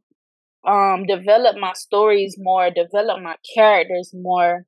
um, 0.67 1.05
develop 1.05 1.55
my 1.57 1.73
stories 1.73 2.35
more, 2.37 2.69
develop 2.69 3.21
my 3.21 3.35
characters 3.55 4.11
more, 4.13 4.65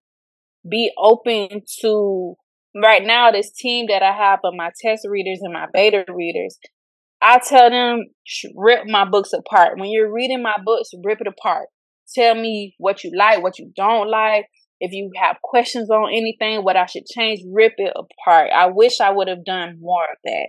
be 0.70 0.92
open 0.98 1.62
to 1.82 2.36
right 2.76 3.04
now 3.04 3.32
this 3.32 3.52
team 3.52 3.88
that 3.90 4.04
I 4.04 4.12
have 4.12 4.40
of 4.44 4.54
my 4.56 4.72
test 4.82 5.08
readers 5.10 5.40
and 5.42 5.54
my 5.54 5.68
beta 5.74 6.06
readers. 6.08 6.58
I 7.22 7.40
tell 7.40 7.70
them 7.70 8.06
rip 8.56 8.86
my 8.86 9.06
books 9.06 9.34
apart. 9.34 9.78
When 9.78 9.90
you're 9.90 10.12
reading 10.12 10.42
my 10.42 10.56
books, 10.64 10.92
rip 11.04 11.20
it 11.22 11.28
apart. 11.28 11.68
Tell 12.16 12.34
me 12.34 12.76
what 12.78 13.04
you 13.04 13.12
like, 13.16 13.44
what 13.44 13.60
you 13.60 13.72
don't 13.76 14.10
like. 14.10 14.46
If 14.80 14.94
you 14.94 15.12
have 15.22 15.38
questions 15.44 15.90
on 15.90 16.10
anything, 16.14 16.64
what 16.64 16.78
I 16.78 16.86
should 16.86 17.06
change, 17.06 17.42
rip 17.52 17.74
it 17.78 17.94
apart. 17.96 18.52
I 18.56 18.68
wish 18.68 19.02
I 19.02 19.12
would 19.12 19.28
have 19.28 19.44
done 19.44 19.78
more 19.82 20.04
of 20.04 20.18
that. 20.24 20.48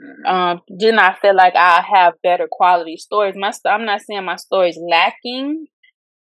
Mm-hmm. 0.00 0.26
Um, 0.26 0.60
then 0.68 0.98
I 0.98 1.16
feel 1.20 1.34
like 1.34 1.56
I 1.56 1.84
have 1.94 2.14
better 2.22 2.46
quality 2.50 2.96
stories. 2.96 3.34
My 3.36 3.52
I'm 3.66 3.84
not 3.84 4.02
saying 4.02 4.24
my 4.24 4.36
story's 4.36 4.78
lacking, 4.80 5.66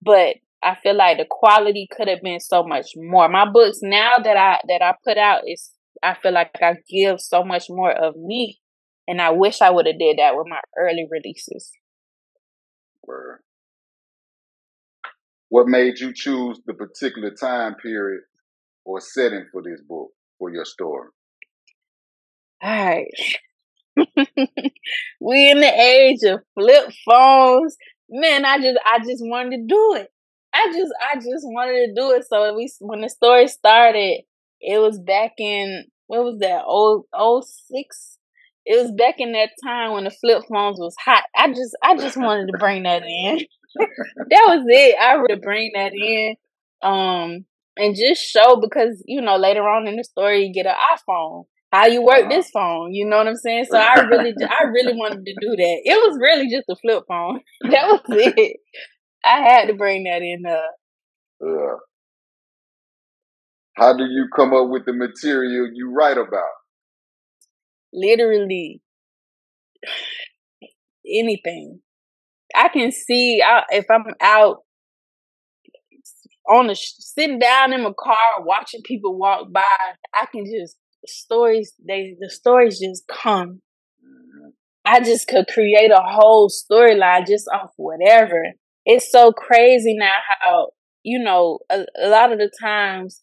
but 0.00 0.36
I 0.64 0.76
feel 0.82 0.96
like 0.96 1.18
the 1.18 1.26
quality 1.28 1.86
could 1.94 2.08
have 2.08 2.22
been 2.22 2.40
so 2.40 2.62
much 2.62 2.92
more. 2.96 3.28
My 3.28 3.48
books 3.48 3.80
now 3.82 4.12
that 4.22 4.36
I 4.36 4.60
that 4.68 4.82
I 4.82 4.94
put 5.04 5.18
out 5.18 5.42
is 5.46 5.70
I 6.02 6.14
feel 6.14 6.32
like 6.32 6.50
I 6.62 6.76
give 6.88 7.20
so 7.20 7.44
much 7.44 7.66
more 7.68 7.92
of 7.92 8.16
me, 8.16 8.58
and 9.06 9.20
I 9.20 9.30
wish 9.30 9.60
I 9.60 9.70
would 9.70 9.86
have 9.86 9.98
did 9.98 10.18
that 10.18 10.34
with 10.34 10.46
my 10.48 10.60
early 10.78 11.06
releases. 11.10 11.70
Word. 13.06 13.40
What 15.50 15.68
made 15.68 15.98
you 15.98 16.12
choose 16.14 16.60
the 16.66 16.74
particular 16.74 17.30
time 17.30 17.74
period 17.74 18.22
or 18.84 19.00
setting 19.00 19.46
for 19.52 19.62
this 19.62 19.80
book 19.86 20.10
for 20.38 20.50
your 20.50 20.64
story? 20.64 21.10
All 22.62 22.70
right. 22.70 23.06
we 25.20 25.50
in 25.50 25.60
the 25.60 25.80
age 25.80 26.22
of 26.24 26.40
flip 26.54 26.90
phones. 27.08 27.76
Man, 28.08 28.44
I 28.44 28.58
just 28.58 28.78
I 28.84 28.98
just 28.98 29.22
wanted 29.24 29.56
to 29.58 29.66
do 29.66 29.94
it. 30.00 30.10
I 30.54 30.72
just 30.72 30.92
I 31.12 31.16
just 31.16 31.44
wanted 31.44 31.86
to 31.86 31.94
do 31.94 32.12
it. 32.12 32.24
So 32.28 32.54
we 32.54 32.70
when 32.80 33.00
the 33.00 33.08
story 33.08 33.48
started, 33.48 34.22
it 34.60 34.78
was 34.78 34.98
back 34.98 35.32
in 35.38 35.84
what 36.06 36.24
was 36.24 36.38
that 36.40 36.62
old 36.64 37.06
oh 37.12 37.42
six? 37.42 38.18
It 38.64 38.80
was 38.80 38.92
back 38.92 39.16
in 39.18 39.32
that 39.32 39.50
time 39.62 39.92
when 39.92 40.04
the 40.04 40.10
flip 40.10 40.44
phones 40.48 40.78
was 40.78 40.94
hot. 41.04 41.24
I 41.36 41.48
just 41.48 41.76
I 41.82 41.96
just 41.96 42.16
wanted 42.16 42.46
to 42.52 42.58
bring 42.58 42.84
that 42.84 43.02
in. 43.02 43.40
that 43.76 44.44
was 44.48 44.64
it. 44.68 44.96
I 44.98 45.16
would 45.16 45.42
bring 45.42 45.72
that 45.74 45.92
in. 45.92 46.36
Um 46.82 47.44
and 47.76 47.96
just 47.96 48.22
show 48.22 48.56
because 48.60 49.02
you 49.06 49.20
know 49.20 49.36
later 49.36 49.68
on 49.68 49.88
in 49.88 49.96
the 49.96 50.04
story 50.04 50.46
you 50.46 50.52
get 50.52 50.66
an 50.66 50.76
iPhone 50.96 51.44
how 51.74 51.86
you 51.86 52.02
work 52.02 52.30
this 52.30 52.50
phone. 52.50 52.92
You 52.94 53.04
know 53.04 53.16
what 53.16 53.26
I'm 53.26 53.34
saying? 53.34 53.64
So 53.68 53.76
I 53.76 53.94
really, 54.02 54.32
I 54.48 54.64
really 54.64 54.92
wanted 54.92 55.24
to 55.24 55.34
do 55.40 55.56
that. 55.56 55.80
It 55.84 56.08
was 56.08 56.16
really 56.20 56.48
just 56.48 56.68
a 56.68 56.76
flip 56.76 57.02
phone. 57.08 57.40
That 57.62 57.88
was 57.88 58.00
it. 58.10 58.58
I 59.24 59.40
had 59.40 59.66
to 59.68 59.74
bring 59.74 60.04
that 60.04 60.22
in. 60.22 60.44
Uh, 60.46 60.60
yeah. 61.40 61.76
How 63.76 63.96
do 63.96 64.04
you 64.04 64.28
come 64.34 64.52
up 64.52 64.68
with 64.68 64.84
the 64.84 64.92
material 64.92 65.68
you 65.72 65.92
write 65.92 66.18
about? 66.18 66.42
Literally 67.92 68.82
anything. 71.06 71.80
I 72.54 72.68
can 72.68 72.92
see 72.92 73.42
I, 73.44 73.62
if 73.70 73.86
I'm 73.90 74.04
out 74.20 74.58
on 76.48 76.66
the 76.66 76.76
sitting 76.76 77.38
down 77.38 77.72
in 77.72 77.82
my 77.82 77.92
car 77.98 78.16
watching 78.40 78.82
people 78.84 79.18
walk 79.18 79.52
by. 79.52 79.62
I 80.12 80.26
can 80.26 80.44
just 80.44 80.76
stories 81.06 81.72
they 81.86 82.16
the 82.18 82.30
stories 82.30 82.80
just 82.80 83.04
come. 83.08 83.60
Mm-hmm. 84.04 84.48
I 84.84 85.00
just 85.00 85.28
could 85.28 85.46
create 85.48 85.90
a 85.90 86.02
whole 86.02 86.50
storyline 86.50 87.26
just 87.26 87.48
off 87.52 87.70
whatever. 87.76 88.42
It's 88.86 89.10
so 89.10 89.32
crazy 89.32 89.94
now 89.96 90.12
how 90.40 90.70
you 91.02 91.18
know 91.18 91.60
a, 91.70 91.84
a 92.02 92.08
lot 92.08 92.32
of 92.32 92.38
the 92.38 92.50
times 92.60 93.22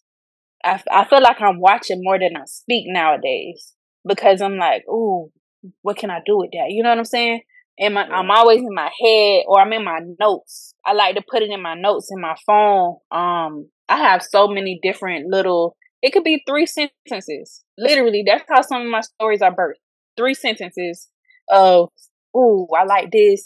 I 0.63 0.81
I 0.91 1.05
feel 1.05 1.21
like 1.21 1.41
I'm 1.41 1.59
watching 1.59 2.01
more 2.01 2.19
than 2.19 2.35
I 2.35 2.45
speak 2.45 2.85
nowadays 2.87 3.73
because 4.07 4.41
I'm 4.41 4.57
like, 4.57 4.83
ooh, 4.89 5.31
what 5.81 5.97
can 5.97 6.09
I 6.09 6.19
do 6.25 6.37
with 6.37 6.51
that? 6.51 6.67
You 6.69 6.83
know 6.83 6.89
what 6.89 6.97
I'm 6.97 7.05
saying? 7.05 7.41
And 7.79 7.93
my, 7.95 8.03
I'm 8.03 8.29
always 8.29 8.59
in 8.59 8.73
my 8.73 8.89
head 9.03 9.43
or 9.47 9.59
I'm 9.59 9.73
in 9.73 9.83
my 9.83 10.01
notes. 10.19 10.73
I 10.85 10.93
like 10.93 11.15
to 11.15 11.23
put 11.27 11.41
it 11.41 11.49
in 11.49 11.61
my 11.61 11.73
notes 11.73 12.09
in 12.11 12.21
my 12.21 12.35
phone. 12.45 12.97
Um, 13.11 13.69
I 13.89 13.97
have 13.97 14.21
so 14.21 14.47
many 14.47 14.79
different 14.83 15.27
little 15.29 15.75
it 16.01 16.13
could 16.13 16.23
be 16.23 16.43
three 16.47 16.65
sentences. 16.65 17.63
Literally, 17.77 18.23
that's 18.25 18.43
how 18.49 18.61
some 18.61 18.81
of 18.81 18.87
my 18.87 19.01
stories 19.01 19.41
are 19.41 19.53
birthed. 19.55 19.73
Three 20.17 20.33
sentences 20.33 21.07
of, 21.49 21.89
ooh, 22.35 22.67
I 22.77 22.85
like 22.85 23.11
this. 23.11 23.45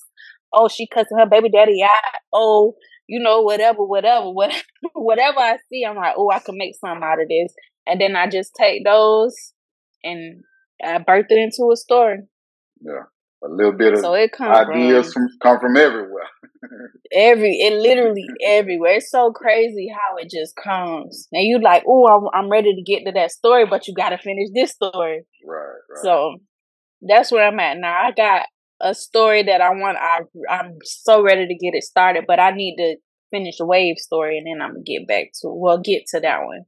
Oh, 0.55 0.67
she 0.67 0.87
cussing 0.87 1.17
her 1.17 1.25
baby 1.25 1.49
daddy 1.49 1.83
out. 1.83 2.19
Oh, 2.33 2.75
you 3.07 3.19
know, 3.19 3.41
whatever, 3.41 3.85
whatever, 3.85 4.31
whatever, 4.31 4.63
whatever 4.93 5.39
I 5.39 5.57
see, 5.69 5.85
I'm 5.87 5.95
like, 5.95 6.15
oh, 6.17 6.31
I 6.31 6.39
can 6.39 6.57
make 6.57 6.75
something 6.79 7.03
out 7.03 7.21
of 7.21 7.27
this. 7.27 7.53
And 7.85 8.01
then 8.01 8.15
I 8.15 8.27
just 8.27 8.53
take 8.59 8.83
those 8.83 9.35
and 10.03 10.41
I 10.83 10.97
birth 10.99 11.27
it 11.29 11.37
into 11.37 11.69
a 11.71 11.75
story. 11.75 12.19
Yeah 12.81 13.03
a 13.45 13.49
little 13.49 13.71
bit 13.71 13.93
of 13.93 13.99
so 13.99 14.13
it 14.13 14.31
comes 14.31 14.57
ideas 14.57 15.13
from, 15.13 15.27
from 15.27 15.37
come 15.41 15.59
from 15.59 15.77
everywhere. 15.77 16.27
Every 17.13 17.51
it 17.59 17.73
literally 17.73 18.25
everywhere. 18.45 18.95
It's 18.95 19.11
so 19.11 19.31
crazy 19.31 19.87
how 19.93 20.17
it 20.17 20.29
just 20.29 20.55
comes. 20.55 21.27
And 21.31 21.43
you 21.43 21.61
like, 21.61 21.83
oh, 21.87 22.07
I'm, 22.07 22.27
I'm 22.33 22.51
ready 22.51 22.73
to 22.73 22.81
get 22.81 23.05
to 23.05 23.11
that 23.13 23.31
story, 23.31 23.65
but 23.69 23.87
you 23.87 23.93
got 23.93 24.09
to 24.09 24.17
finish 24.17 24.49
this 24.53 24.71
story. 24.71 25.25
Right, 25.45 25.57
right. 25.57 26.01
So 26.01 26.37
that's 27.01 27.31
where 27.31 27.47
I'm 27.47 27.59
at 27.59 27.77
now. 27.77 27.93
I 27.93 28.11
got 28.11 28.47
a 28.81 28.93
story 28.93 29.43
that 29.43 29.61
I 29.61 29.69
want. 29.69 29.97
I 29.97 30.21
I'm 30.49 30.77
so 30.83 31.21
ready 31.21 31.47
to 31.47 31.55
get 31.55 31.75
it 31.75 31.83
started, 31.83 32.25
but 32.27 32.39
I 32.39 32.51
need 32.51 32.75
to 32.77 32.95
finish 33.31 33.57
the 33.57 33.65
wave 33.65 33.97
story, 33.97 34.37
and 34.37 34.47
then 34.47 34.61
I'm 34.61 34.73
gonna 34.73 34.83
get 34.83 35.07
back 35.07 35.31
to 35.41 35.49
well, 35.49 35.77
get 35.77 36.05
to 36.07 36.19
that 36.21 36.45
one. 36.45 36.65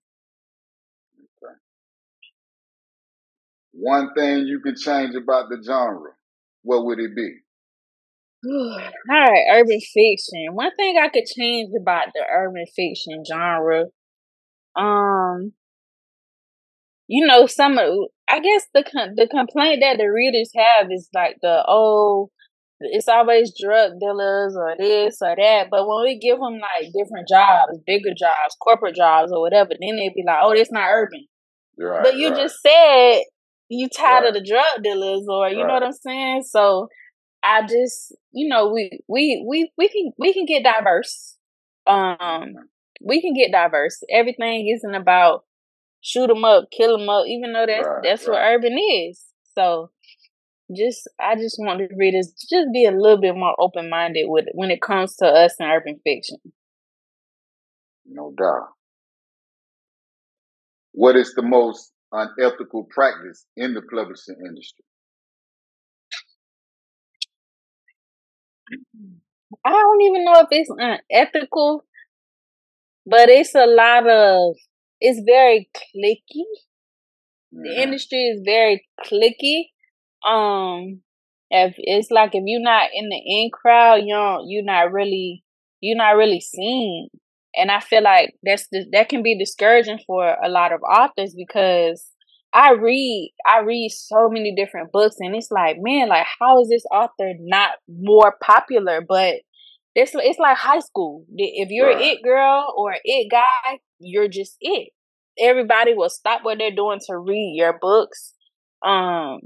Okay. 1.44 1.54
One 3.74 4.14
thing 4.14 4.48
you 4.48 4.60
could 4.64 4.78
change 4.78 5.16
about 5.16 5.50
the 5.50 5.62
genre 5.64 6.12
what 6.68 6.86
would 6.86 7.00
it 7.00 7.16
be? 7.16 7.34
All 8.46 8.80
right, 9.10 9.46
urban 9.54 9.80
fiction. 9.80 10.54
One 10.54 10.76
thing 10.76 10.98
I 11.02 11.08
could 11.08 11.26
change 11.26 11.72
about 11.80 12.08
the 12.14 12.22
urban 12.30 12.66
fiction 12.76 13.24
genre, 13.26 13.86
um, 14.76 15.54
you 17.08 17.26
know, 17.26 17.48
some 17.48 17.78
of 17.78 17.90
I 18.28 18.40
guess 18.40 18.66
the 18.74 18.84
the 19.16 19.28
complaint 19.28 19.80
that 19.82 19.98
the 19.98 20.08
readers 20.08 20.52
have 20.56 20.88
is 20.92 21.10
like 21.14 21.38
the 21.42 21.64
oh, 21.68 22.30
it's 22.82 23.08
always 23.08 23.54
drug 23.60 23.94
dealers 24.00 24.56
or 24.58 24.76
this 24.78 25.18
or 25.22 25.36
that. 25.38 25.68
But 25.72 25.88
when 25.88 26.04
we 26.04 26.20
give 26.20 26.40
them 26.40 26.60
like 26.60 26.92
different 26.94 27.28
jobs, 27.30 27.80
bigger 27.86 28.14
jobs, 28.18 28.56
corporate 28.62 28.96
jobs 28.96 29.32
or 29.32 29.42
whatever, 29.42 29.72
then 29.80 29.98
they'd 29.98 30.14
be 30.16 30.24
like, 30.26 30.40
oh, 30.42 30.52
it's 30.52 30.72
not 30.72 30.90
urban. 30.92 31.26
Right, 31.78 32.04
but 32.04 32.16
you 32.16 32.30
right. 32.30 32.38
just 32.38 32.62
said 32.62 33.22
you 33.70 33.90
tired 33.90 34.24
Right. 34.24 34.28
of 34.28 34.34
the 34.34 34.44
drug 34.48 34.84
dealers, 34.84 35.26
or 35.30 35.50
you 35.50 35.66
know 35.66 35.74
what 35.74 35.84
I'm 35.84 35.92
saying. 35.94 36.44
So 36.44 36.88
I 37.44 37.62
just, 37.64 38.16
you 38.32 38.48
know, 38.50 38.70
we 38.70 39.00
we 39.08 39.46
we 39.48 39.72
we 39.78 39.90
can 39.90 40.12
we 40.20 40.34
can 40.34 40.46
get 40.46 40.64
diverse. 40.64 41.38
Um, 41.88 42.56
we 43.04 43.22
can 43.22 43.34
get 43.34 43.52
diverse. 43.52 44.02
Everything 44.12 44.70
isn't 44.76 44.96
about 44.96 45.46
shoot 46.02 46.30
'em 46.30 46.46
up, 46.46 46.70
kill 46.72 46.98
them 46.98 47.10
up, 47.10 47.26
even 47.28 47.54
though 47.54 47.66
that's 47.66 47.88
Right, 47.88 48.04
that's 48.04 48.28
what 48.28 48.40
urban 48.42 48.78
is. 48.78 49.24
So 49.56 49.92
just 50.76 51.08
I 51.20 51.36
just 51.36 51.58
want 51.60 51.80
the 51.80 51.96
readers 51.96 52.34
to 52.34 52.48
just 52.50 52.74
be 52.74 52.86
a 52.86 52.92
little 52.92 53.20
bit 53.22 53.36
more 53.36 53.56
open 53.60 53.90
minded 53.90 54.26
with 54.30 54.46
when 54.54 54.72
it 54.72 54.82
comes 54.82 55.16
to 55.18 55.26
us 55.28 55.56
and 55.60 55.70
urban 55.70 56.00
fiction. 56.04 56.38
No 58.06 58.34
doubt. 58.38 58.70
What 60.94 61.16
is 61.16 61.34
the 61.36 61.44
most 61.44 61.92
unethical 62.12 62.86
practice 62.86 63.46
in 63.56 63.74
the 63.74 63.82
publishing 63.82 64.36
industry? 64.46 64.84
I 69.66 69.72
don't 69.72 70.02
even 70.02 70.26
know 70.26 70.40
if 70.42 70.48
it's 70.52 70.70
unethical, 70.70 71.86
but 73.06 73.30
it's 73.30 73.56
a 73.56 73.66
lot 73.66 74.08
of 74.08 74.56
it's 75.00 75.22
very 75.26 75.70
cliquey. 75.76 76.46
The 77.52 77.82
industry 77.82 78.28
is 78.28 78.42
very 78.46 78.86
cliquey. 79.04 79.70
Um 80.28 81.02
if 81.50 81.76
it's 81.78 82.12
like 82.12 82.32
if 82.34 82.44
you're 82.46 82.62
not 82.62 82.90
in 82.94 83.10
the 83.10 83.22
in 83.26 83.50
crowd, 83.52 84.02
you 84.04 84.14
don't 84.14 84.50
you're 84.50 84.64
not 84.64 84.92
really 84.92 85.44
you're 85.80 85.98
not 85.98 86.18
really 86.18 86.42
seen. 86.42 87.10
And 87.56 87.72
I 87.72 87.80
feel 87.80 88.04
like 88.04 88.36
that's 88.44 88.68
the, 88.72 88.86
that 88.92 89.10
can 89.10 89.24
be 89.24 89.38
discouraging 89.38 90.00
for 90.06 90.36
a 90.44 90.50
lot 90.50 90.72
of 90.74 90.82
authors 90.84 91.34
because 91.36 92.06
I 92.54 92.72
read 92.72 93.32
I 93.46 93.60
read 93.62 93.90
so 93.92 94.30
many 94.30 94.54
different 94.56 94.92
books 94.92 95.16
and 95.20 95.36
it's 95.36 95.52
like, 95.52 95.78
man, 95.80 96.10
like 96.10 96.26
how 96.40 96.62
is 96.62 96.70
this 96.70 96.86
author 96.92 97.34
not 97.40 97.72
more 97.88 98.36
popular? 98.42 99.02
But 99.08 99.36
it's 99.98 100.14
it's 100.16 100.40
like 100.40 100.58
high 100.58 100.80
school. 100.80 101.26
If 101.36 101.70
you're 101.72 101.90
an 101.90 101.98
Right. 101.98 102.18
it 102.18 102.24
girl 102.24 102.74
or 102.78 102.94
an 102.94 103.00
it 103.04 103.30
guy, 103.32 103.80
you're 104.00 104.30
just 104.30 104.58
it. 104.62 104.90
Everybody 105.40 105.94
will 105.96 106.10
stop 106.10 106.44
what 106.44 106.60
they're 106.60 106.72
doing 106.76 107.00
to 107.08 107.18
read 107.18 107.56
your 107.58 107.78
books. 107.80 108.34
Um, 108.86 109.40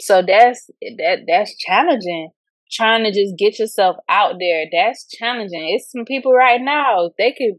so 0.00 0.22
that's 0.22 0.70
that 0.98 1.20
that's 1.28 1.56
challenging. 1.58 2.30
Trying 2.70 3.04
to 3.04 3.12
just 3.12 3.36
get 3.38 3.58
yourself 3.58 3.96
out 4.08 4.36
there, 4.40 4.66
that's 4.72 5.06
challenging. 5.08 5.74
It's 5.74 5.90
some 5.92 6.04
people 6.06 6.32
right 6.34 6.60
now 6.60 7.10
they 7.18 7.32
could 7.32 7.56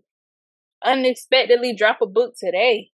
unexpectedly 0.85 1.75
drop 1.75 1.99
a 2.01 2.07
book 2.07 2.35
today. 2.39 2.89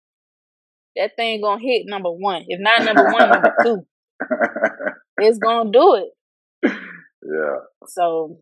That 0.96 1.16
thing 1.16 1.40
gonna 1.42 1.60
hit 1.62 1.84
number 1.86 2.10
one. 2.10 2.44
If 2.48 2.60
not 2.60 2.84
number 2.84 3.04
one, 3.12 3.30
number 3.30 3.54
two. 3.64 3.86
It's 5.18 5.38
gonna 5.38 5.70
do 5.70 5.94
it. 6.62 6.72
Yeah. 7.24 7.56
So 7.86 8.38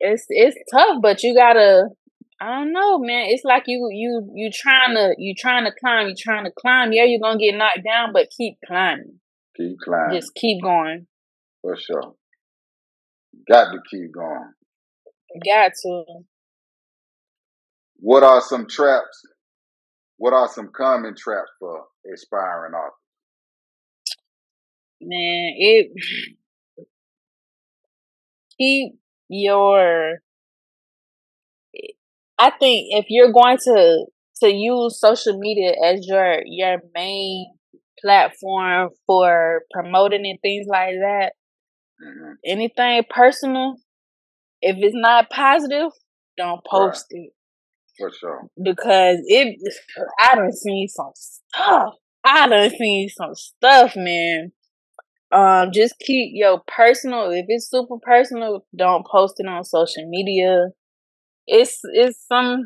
it's 0.00 0.26
it's 0.28 0.56
tough, 0.72 0.98
but 1.02 1.22
you 1.22 1.34
gotta. 1.34 1.88
I 2.40 2.46
don't 2.58 2.72
know, 2.72 3.00
man. 3.00 3.26
It's 3.30 3.42
like 3.44 3.64
you 3.66 3.88
you 3.90 4.30
you 4.34 4.50
trying 4.52 4.94
to 4.94 5.14
you 5.18 5.34
trying 5.36 5.64
to 5.64 5.72
climb. 5.72 6.08
You 6.08 6.14
trying 6.16 6.44
to 6.44 6.52
climb. 6.56 6.92
Yeah, 6.92 7.04
you're 7.04 7.20
gonna 7.20 7.38
get 7.38 7.56
knocked 7.56 7.84
down, 7.84 8.12
but 8.12 8.28
keep 8.36 8.58
climbing. 8.66 9.18
Keep 9.56 9.78
climbing. 9.84 10.20
Just 10.20 10.34
keep 10.34 10.62
going. 10.62 11.06
For 11.62 11.76
sure. 11.76 12.14
Got 13.48 13.72
to 13.72 13.78
keep 13.90 14.12
going. 14.12 14.52
Got 15.44 15.72
to. 15.82 16.04
What 17.96 18.22
are 18.22 18.40
some 18.40 18.68
traps? 18.68 19.22
What 20.16 20.32
are 20.32 20.48
some 20.48 20.70
common 20.74 21.14
traps 21.16 21.50
for 21.58 21.84
aspiring 22.12 22.74
authors? 22.74 22.92
Man, 25.00 25.54
it 25.56 25.92
keep 28.58 28.94
your. 29.28 30.20
I 32.38 32.50
think 32.50 32.88
if 32.90 33.06
you're 33.08 33.32
going 33.32 33.58
to 33.64 34.06
to 34.42 34.50
use 34.52 35.00
social 35.00 35.38
media 35.38 35.72
as 35.84 36.06
your 36.06 36.40
your 36.46 36.78
main 36.94 37.54
platform 38.00 38.90
for 39.06 39.62
promoting 39.72 40.26
and 40.26 40.38
things 40.40 40.66
like 40.68 40.94
that, 41.00 41.32
hmm 42.00 42.32
anything 42.46 43.02
personal, 43.10 43.76
if 44.62 44.76
it's 44.78 44.96
not 44.96 45.30
positive, 45.30 45.90
don't 46.36 46.60
post 46.70 47.06
it 47.10 47.32
For 47.98 48.10
sure. 48.12 48.48
because 48.62 49.18
it. 49.26 49.58
I 50.20 50.34
done 50.36 50.52
seen 50.52 50.88
some 50.88 51.12
stuff. 51.14 51.94
I 52.24 52.48
done 52.48 52.70
seen 52.70 53.08
some 53.10 53.34
stuff, 53.34 53.96
man. 53.96 54.52
Um, 55.30 55.70
just 55.72 55.98
keep 55.98 56.30
your 56.34 56.62
personal. 56.66 57.30
If 57.30 57.46
it's 57.48 57.70
super 57.70 57.96
personal, 58.00 58.64
don't 58.76 59.06
post 59.06 59.34
it 59.38 59.46
on 59.46 59.64
social 59.64 60.08
media. 60.08 60.68
It's 61.46 61.80
it's 61.84 62.24
some 62.26 62.64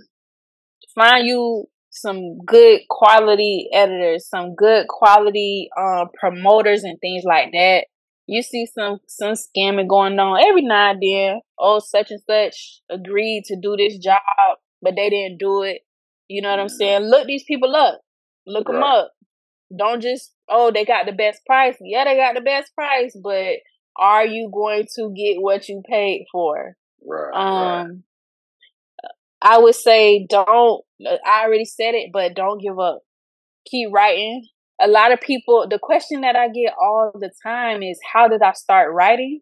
find 0.94 1.27
you 1.27 1.66
some 1.90 2.38
good 2.46 2.81
quality 2.88 3.68
editors, 3.72 4.29
some 4.29 4.55
good 4.55 4.87
quality 4.88 5.68
um 5.79 6.09
promoters 6.18 6.85
and 6.85 6.98
things 7.01 7.25
like 7.25 7.51
that. 7.53 7.87
You 8.27 8.42
see 8.42 8.66
some 8.66 8.98
some 9.09 9.33
scamming 9.35 9.88
going 9.88 10.18
on 10.18 10.40
every 10.44 10.62
now 10.62 10.92
and 10.92 11.03
then. 11.03 11.40
Oh, 11.59 11.81
such 11.81 12.11
and 12.11 12.20
such 12.29 12.81
agreed 12.90 13.44
to 13.46 13.57
do 13.61 13.77
this 13.77 13.98
job, 13.98 14.20
but 14.81 14.94
they 14.96 15.11
didn't 15.11 15.38
do 15.38 15.62
it. 15.62 15.83
You 16.29 16.42
know 16.42 16.51
what 16.51 16.61
I'm 16.61 16.66
Mhm. 16.66 16.70
saying? 16.70 17.03
Look 17.03 17.27
these 17.27 17.44
people 17.44 17.75
up. 17.77 18.01
Look 18.46 18.66
them 18.66 18.83
up. 18.83 19.12
Don't 19.77 20.01
just 20.01 20.35
oh 20.53 20.71
they 20.71 20.85
got 20.85 21.07
the 21.07 21.12
best 21.12 21.45
price. 21.47 21.77
Yeah, 21.81 22.05
they 22.05 22.17
got 22.17 22.35
the 22.35 22.41
best 22.41 22.75
price, 22.75 23.17
but 23.23 23.57
are 23.97 24.27
you 24.27 24.51
going 24.53 24.87
to 24.97 25.12
get 25.17 25.41
what 25.41 25.69
you 25.69 25.83
paid 25.88 26.27
for? 26.31 26.77
Right. 27.05 27.31
right. 27.33 27.81
Um, 27.81 28.05
I 29.41 29.59
would 29.59 29.75
say 29.75 30.27
don't. 30.29 30.85
I 31.05 31.45
already 31.45 31.65
said 31.65 31.95
it, 31.95 32.11
but 32.12 32.35
don't 32.35 32.61
give 32.62 32.79
up. 32.79 33.01
Keep 33.71 33.93
writing. 33.93 34.47
A 34.81 34.88
lot 34.88 35.12
of 35.12 35.21
people. 35.21 35.67
The 35.69 35.79
question 35.81 36.21
that 36.21 36.37
I 36.37 36.49
get 36.49 36.75
all 36.81 37.12
the 37.15 37.31
time 37.43 37.83
is, 37.83 37.99
"How 38.12 38.29
did 38.29 38.43
I 38.43 38.53
start 38.53 38.93
writing?" 38.95 39.41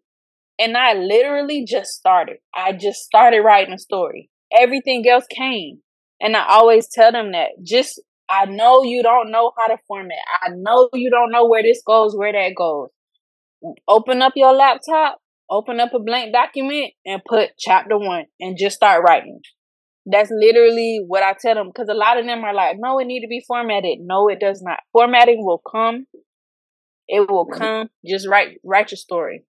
And 0.58 0.76
I 0.76 0.94
literally 0.94 1.64
just 1.66 1.90
started. 1.90 2.38
I 2.54 2.72
just 2.72 3.00
started 3.00 3.40
writing 3.40 3.74
a 3.74 3.78
story. 3.78 4.30
Everything 4.52 5.06
else 5.08 5.26
came, 5.26 5.80
and 6.20 6.36
I 6.36 6.46
always 6.48 6.88
tell 6.88 7.12
them 7.12 7.32
that. 7.32 7.50
Just 7.62 8.00
I 8.30 8.46
know 8.46 8.84
you 8.84 9.02
don't 9.02 9.30
know 9.32 9.52
how 9.58 9.66
to 9.66 9.78
format. 9.88 10.18
I 10.42 10.50
know 10.54 10.88
you 10.94 11.10
don't 11.10 11.32
know 11.32 11.46
where 11.48 11.62
this 11.62 11.82
goes, 11.84 12.16
where 12.16 12.32
that 12.32 12.54
goes. 12.56 12.90
Open 13.88 14.22
up 14.22 14.32
your 14.36 14.54
laptop, 14.54 15.18
open 15.50 15.80
up 15.80 15.92
a 15.94 15.98
blank 15.98 16.32
document, 16.32 16.92
and 17.04 17.22
put 17.28 17.50
chapter 17.58 17.98
one, 17.98 18.26
and 18.38 18.56
just 18.56 18.76
start 18.76 19.04
writing. 19.06 19.40
That's 20.06 20.30
literally 20.30 21.04
what 21.06 21.22
I 21.22 21.34
tell 21.40 21.54
them 21.56 21.68
because 21.68 21.88
a 21.88 21.94
lot 21.94 22.18
of 22.18 22.24
them 22.24 22.42
are 22.44 22.54
like, 22.54 22.76
"No, 22.78 22.98
it 22.98 23.06
need 23.06 23.20
to 23.20 23.28
be 23.28 23.44
formatted." 23.46 23.98
No, 24.00 24.28
it 24.28 24.40
does 24.40 24.62
not. 24.62 24.80
Formatting 24.92 25.44
will 25.44 25.60
come. 25.70 26.06
It 27.08 27.28
will 27.28 27.46
come. 27.46 27.90
Just 28.06 28.28
write 28.28 28.58
write 28.64 28.92
your 28.92 28.96
story. 28.96 29.44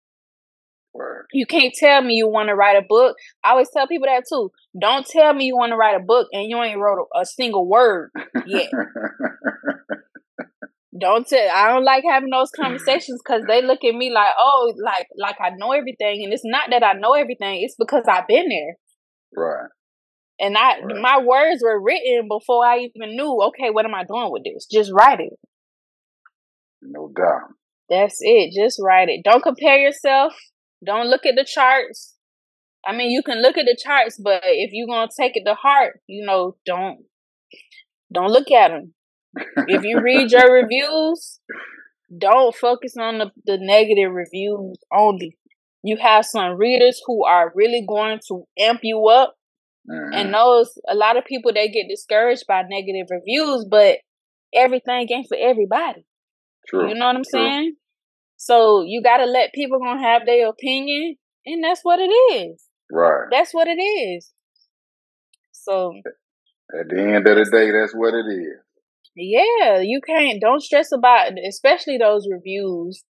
Right. 0.98 1.24
You 1.32 1.46
can't 1.46 1.74
tell 1.74 2.02
me 2.02 2.14
you 2.14 2.28
want 2.28 2.48
to 2.48 2.54
write 2.54 2.76
a 2.76 2.86
book. 2.88 3.16
I 3.44 3.50
always 3.50 3.68
tell 3.72 3.86
people 3.86 4.06
that 4.06 4.24
too. 4.28 4.50
Don't 4.80 5.06
tell 5.06 5.32
me 5.34 5.44
you 5.46 5.56
want 5.56 5.70
to 5.72 5.76
write 5.76 5.96
a 5.96 6.04
book 6.04 6.28
and 6.32 6.48
you 6.48 6.62
ain't 6.62 6.78
wrote 6.78 7.06
a, 7.14 7.20
a 7.20 7.26
single 7.26 7.68
word 7.68 8.10
yet. 8.46 8.70
Don't 10.98 11.26
tell. 11.26 11.50
I 11.54 11.68
don't 11.68 11.84
like 11.84 12.04
having 12.08 12.30
those 12.30 12.50
conversations 12.56 13.20
because 13.22 13.42
they 13.46 13.60
look 13.62 13.84
at 13.84 13.94
me 13.94 14.10
like, 14.10 14.30
oh, 14.38 14.72
like 14.82 15.06
like 15.18 15.36
I 15.40 15.50
know 15.50 15.72
everything, 15.72 16.24
and 16.24 16.32
it's 16.32 16.44
not 16.44 16.70
that 16.70 16.82
I 16.82 16.94
know 16.94 17.12
everything. 17.12 17.60
It's 17.62 17.76
because 17.78 18.04
I've 18.08 18.26
been 18.26 18.48
there, 18.48 18.76
right. 19.36 19.68
and 20.40 20.56
I 20.56 20.80
Right. 20.80 20.96
my 21.02 21.18
words 21.22 21.62
were 21.62 21.78
written 21.82 22.28
before 22.28 22.64
I 22.64 22.78
even 22.78 23.14
knew. 23.14 23.42
Okay, 23.48 23.68
what 23.70 23.84
am 23.84 23.94
I 23.94 24.04
doing 24.04 24.30
with 24.32 24.44
this? 24.44 24.66
Just 24.72 24.90
write 24.92 25.20
it. 25.20 25.34
No 26.80 27.10
doubt. 27.14 27.50
That's 27.90 28.16
it. 28.20 28.52
Just 28.54 28.80
write 28.82 29.08
it. 29.10 29.20
Don't 29.24 29.42
compare 29.42 29.76
yourself. 29.78 30.32
Don't 30.86 31.08
look 31.08 31.26
at 31.26 31.34
the 31.34 31.44
charts. 31.44 32.14
I 32.86 32.94
mean, 32.94 33.10
you 33.10 33.22
can 33.22 33.42
look 33.42 33.58
at 33.58 33.66
the 33.66 33.76
charts, 33.82 34.18
but 34.22 34.42
if 34.44 34.70
you're 34.72 34.86
gonna 34.86 35.10
take 35.14 35.36
it 35.36 35.44
to 35.44 35.54
heart, 35.54 36.00
you 36.06 36.24
know, 36.24 36.56
don't 36.64 37.04
don't 38.12 38.30
look 38.30 38.50
at 38.50 38.68
them. 38.68 38.94
If 39.68 39.82
you 39.84 40.00
read 40.00 40.30
your 40.30 40.52
reviews, 40.52 41.40
don't 42.16 42.54
focus 42.54 42.96
on 42.96 43.18
the, 43.18 43.30
the 43.44 43.58
negative 43.60 44.12
reviews 44.12 44.78
only. 44.92 45.36
You 45.82 45.96
have 45.96 46.24
some 46.24 46.56
readers 46.56 47.00
who 47.04 47.24
are 47.24 47.52
really 47.54 47.84
going 47.86 48.20
to 48.28 48.44
amp 48.58 48.80
you 48.82 49.08
up, 49.08 49.34
and 49.88 50.14
mm-hmm. 50.14 50.32
those 50.32 50.78
a 50.88 50.94
lot 50.94 51.16
of 51.16 51.24
people 51.24 51.52
they 51.52 51.68
get 51.68 51.88
discouraged 51.88 52.44
by 52.46 52.62
negative 52.62 53.08
reviews, 53.10 53.66
but 53.68 53.98
everything 54.54 55.08
ain't 55.10 55.28
for 55.28 55.36
everybody. 55.38 56.04
True. 56.68 56.88
You 56.88 56.94
know 56.94 57.06
what 57.06 57.16
I'm 57.16 57.22
True. 57.22 57.40
saying? 57.40 57.76
So 58.36 58.82
you 58.82 59.02
gotta 59.02 59.26
let 59.26 59.52
people 59.54 59.78
gonna 59.78 60.02
have 60.02 60.26
their 60.26 60.48
opinion, 60.48 61.16
and 61.46 61.62
that's 61.64 61.80
what 61.82 61.98
it 62.00 62.10
is. 62.10 62.64
Right. 62.90 63.26
That's 63.30 63.52
what 63.54 63.68
it 63.68 63.80
is. 63.80 64.32
So 65.52 65.94
At 66.78 66.88
the 66.88 67.00
end 67.00 67.16
of 67.16 67.36
the 67.36 67.50
day, 67.50 67.70
that's 67.70 67.94
what 67.94 68.14
it 68.14 68.26
is. 68.26 68.60
Yeah, 69.14 69.80
you 69.80 70.00
can't. 70.06 70.40
Don't 70.40 70.62
stress 70.62 70.92
about, 70.92 71.32
especially 71.48 71.96
those 71.98 72.28
reviews, 72.30 73.02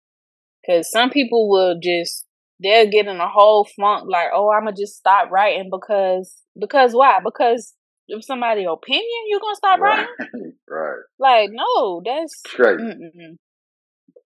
because 0.62 0.90
some 0.90 1.10
people 1.10 1.48
will 1.48 1.78
just 1.82 2.26
they'll 2.62 2.90
get 2.90 3.06
in 3.06 3.20
a 3.20 3.28
whole 3.28 3.64
funk 3.76 4.04
like, 4.08 4.28
oh, 4.34 4.50
I'm 4.50 4.64
gonna 4.64 4.76
just 4.76 4.96
stop 4.96 5.30
writing 5.30 5.70
because 5.70 6.34
because 6.58 6.92
why? 6.94 7.20
Because 7.24 7.74
if 8.08 8.24
somebody 8.24 8.64
opinion, 8.64 9.24
you're 9.28 9.40
gonna 9.40 9.56
stop 9.56 9.80
Right. 9.80 10.06
writing. 10.20 10.52
right. 10.68 11.00
Like, 11.18 11.50
no, 11.52 12.02
that's 12.04 12.34
Straight. 12.46 12.78
mm-mm. 12.78 13.36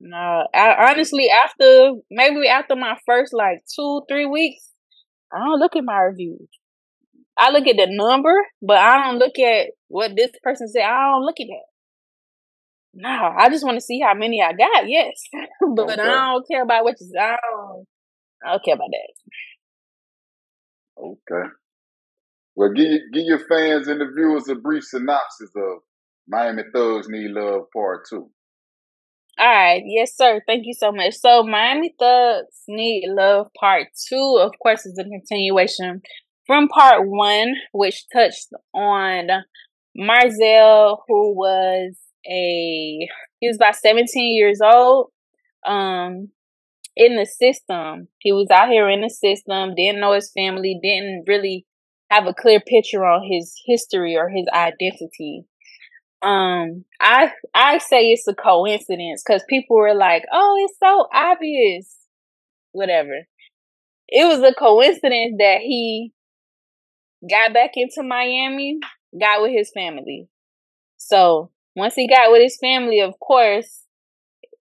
No. 0.00 0.46
I, 0.54 0.90
honestly, 0.90 1.28
after 1.30 1.92
maybe 2.10 2.48
after 2.48 2.74
my 2.76 2.96
first 3.06 3.32
like 3.34 3.62
two 3.74 4.02
three 4.08 4.26
weeks, 4.26 4.70
I 5.32 5.38
don't 5.38 5.60
look 5.60 5.76
at 5.76 5.84
my 5.84 5.98
reviews. 6.00 6.48
I 7.38 7.50
look 7.50 7.66
at 7.66 7.76
the 7.76 7.86
number, 7.88 8.34
but 8.60 8.78
I 8.78 9.04
don't 9.04 9.18
look 9.18 9.38
at 9.38 9.68
what 9.88 10.12
this 10.16 10.30
person 10.42 10.68
said. 10.68 10.82
I 10.82 11.10
don't 11.10 11.24
look 11.24 11.40
at 11.40 11.46
that. 11.46 11.66
No, 12.92 13.08
I 13.38 13.48
just 13.48 13.64
want 13.64 13.76
to 13.76 13.80
see 13.80 14.00
how 14.00 14.14
many 14.14 14.42
I 14.42 14.52
got. 14.52 14.88
Yes, 14.88 15.22
but 15.76 15.98
Okay. 15.98 16.02
I 16.02 16.32
don't 16.32 16.48
care 16.50 16.62
about 16.62 16.84
what 16.84 16.96
you. 17.00 17.12
I 17.18 17.36
don't. 17.50 17.86
I 18.44 18.52
don't 18.52 18.64
care 18.64 18.74
about 18.74 18.88
that. 18.90 19.12
Okay. 21.02 21.48
Well, 22.56 22.72
give 22.72 23.00
give 23.12 23.24
your 23.24 23.38
fans 23.38 23.88
and 23.88 24.00
the 24.00 24.06
viewers 24.14 24.48
a 24.48 24.54
brief 24.56 24.84
synopsis 24.84 25.50
of 25.56 25.82
Miami 26.28 26.62
Thugs 26.74 27.08
Need 27.08 27.30
Love 27.30 27.62
Part 27.72 28.06
Two. 28.08 28.30
All 29.38 29.46
right, 29.46 29.82
yes, 29.86 30.16
sir. 30.16 30.42
Thank 30.46 30.66
you 30.66 30.74
so 30.74 30.92
much. 30.92 31.14
So, 31.14 31.42
Miami 31.42 31.94
Thugs 31.98 32.62
Need 32.68 33.08
Love 33.08 33.46
Part 33.58 33.88
Two, 34.08 34.38
of 34.40 34.52
course, 34.62 34.84
is 34.84 34.98
a 34.98 35.04
continuation 35.04 36.02
from 36.46 36.68
Part 36.68 37.08
One, 37.08 37.54
which 37.72 38.04
touched 38.12 38.48
on 38.74 39.28
Marzell, 39.98 40.98
who 41.08 41.34
was 41.34 41.96
a 42.26 43.08
he 43.38 43.48
was 43.48 43.56
about 43.56 43.76
seventeen 43.76 44.36
years 44.36 44.60
old. 44.62 45.10
Um, 45.66 46.28
in 46.96 47.16
the 47.16 47.24
system, 47.24 48.08
he 48.18 48.32
was 48.32 48.48
out 48.50 48.68
here 48.68 48.90
in 48.90 49.00
the 49.00 49.08
system. 49.08 49.74
Didn't 49.74 50.00
know 50.00 50.12
his 50.12 50.30
family. 50.32 50.78
Didn't 50.82 51.24
really 51.26 51.66
have 52.10 52.26
a 52.26 52.34
clear 52.34 52.60
picture 52.60 53.04
on 53.06 53.22
his 53.30 53.54
history 53.66 54.16
or 54.16 54.28
his 54.28 54.46
identity 54.52 55.44
um 56.22 56.84
i 57.00 57.32
i 57.54 57.78
say 57.78 58.10
it's 58.10 58.28
a 58.28 58.34
coincidence 58.34 59.22
because 59.26 59.42
people 59.48 59.76
were 59.76 59.94
like 59.94 60.24
oh 60.32 60.56
it's 60.64 60.78
so 60.78 61.06
obvious. 61.12 61.96
Whatever. 62.72 63.26
It 64.08 64.26
was 64.26 64.40
a 64.42 64.54
coincidence 64.54 65.36
that 65.38 65.58
he 65.60 66.12
got 67.28 67.52
back 67.54 67.72
into 67.74 68.02
miami 68.02 68.78
got 69.18 69.42
with 69.42 69.52
his 69.52 69.70
family. 69.74 70.28
So 70.98 71.50
once 71.74 71.94
he 71.94 72.06
got 72.08 72.30
with 72.30 72.42
his 72.42 72.58
family 72.60 73.00
of 73.00 73.18
course 73.18 73.84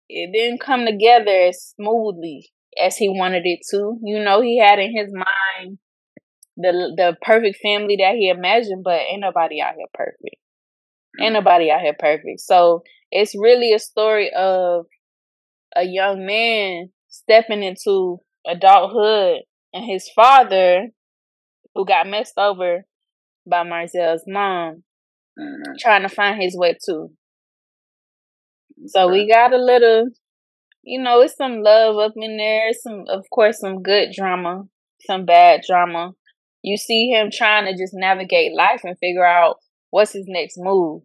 it 0.09 0.33
didn't 0.33 0.61
come 0.61 0.87
together 0.87 1.49
as 1.49 1.75
smoothly 1.77 2.51
as 2.83 2.97
he 2.97 3.09
wanted 3.09 3.43
it 3.47 3.61
to. 3.71 3.99
You 4.03 4.23
know 4.23 4.41
he 4.41 4.59
had 4.59 4.79
in 4.79 4.95
his 4.95 5.13
mind 5.13 5.79
the 6.57 6.93
the 6.97 7.17
perfect 7.23 7.59
family 7.63 7.97
that 8.01 8.15
he 8.15 8.29
imagined 8.29 8.85
but 8.85 9.01
ain't 9.01 9.21
nobody 9.21 9.61
out 9.61 9.75
here 9.77 9.87
perfect 9.95 10.37
Ain't 11.21 11.33
nobody 11.33 11.71
out 11.71 11.81
here 11.81 11.97
perfect. 11.99 12.41
So 12.41 12.83
it's 13.11 13.35
really 13.39 13.73
a 13.73 13.79
story 13.79 14.31
of 14.37 14.87
a 15.75 15.85
young 15.85 16.27
man 16.27 16.91
stepping 17.09 17.63
into 17.63 18.19
adulthood 18.47 19.43
and 19.73 19.85
his 19.85 20.11
father, 20.15 20.89
who 21.75 21.85
got 21.87 22.07
messed 22.07 22.39
over 22.39 22.85
by 23.47 23.63
Marzell's 23.63 24.25
mom, 24.27 24.85
Mhm. 25.39 25.79
trying 25.79 26.03
to 26.03 26.09
find 26.09 26.41
his 26.41 26.57
way 26.57 26.77
too. 26.85 27.11
So 28.87 29.09
we 29.09 29.29
got 29.29 29.53
a 29.53 29.59
little, 29.59 30.09
you 30.83 31.01
know, 31.01 31.21
it's 31.21 31.37
some 31.37 31.63
love 31.63 31.97
up 31.97 32.13
in 32.17 32.37
there. 32.37 32.73
Some, 32.73 33.05
of 33.09 33.25
course, 33.31 33.61
some 33.61 33.83
good 33.83 34.13
drama, 34.13 34.65
some 35.07 35.25
bad 35.25 35.63
drama. 35.67 36.13
You 36.63 36.77
see 36.77 37.09
him 37.11 37.31
trying 37.33 37.65
to 37.67 37.73
just 37.73 37.95
navigate 37.95 38.55
life 38.55 38.83
and 38.85 38.99
figure 38.99 39.25
out 39.25 39.57
what's 39.91 40.13
his 40.13 40.27
next 40.27 40.57
move. 40.59 41.03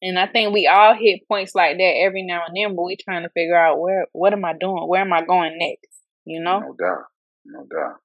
And 0.00 0.18
I 0.18 0.26
think 0.26 0.54
we 0.54 0.66
all 0.72 0.94
hit 0.94 1.26
points 1.26 1.54
like 1.54 1.76
that 1.76 1.94
every 2.04 2.22
now 2.22 2.42
and 2.46 2.56
then, 2.56 2.76
but 2.76 2.84
we 2.84 2.96
trying 2.96 3.24
to 3.24 3.30
figure 3.30 3.56
out 3.58 3.80
where, 3.80 4.06
what 4.12 4.32
am 4.32 4.44
I 4.44 4.52
doing? 4.52 4.86
Where 4.86 5.00
am 5.00 5.12
I 5.12 5.24
going 5.24 5.58
next? 5.58 5.88
You 6.24 6.40
know? 6.40 6.60
No 6.60 6.74
doubt. 6.78 7.04
No 7.44 7.66
doubt. 7.66 7.96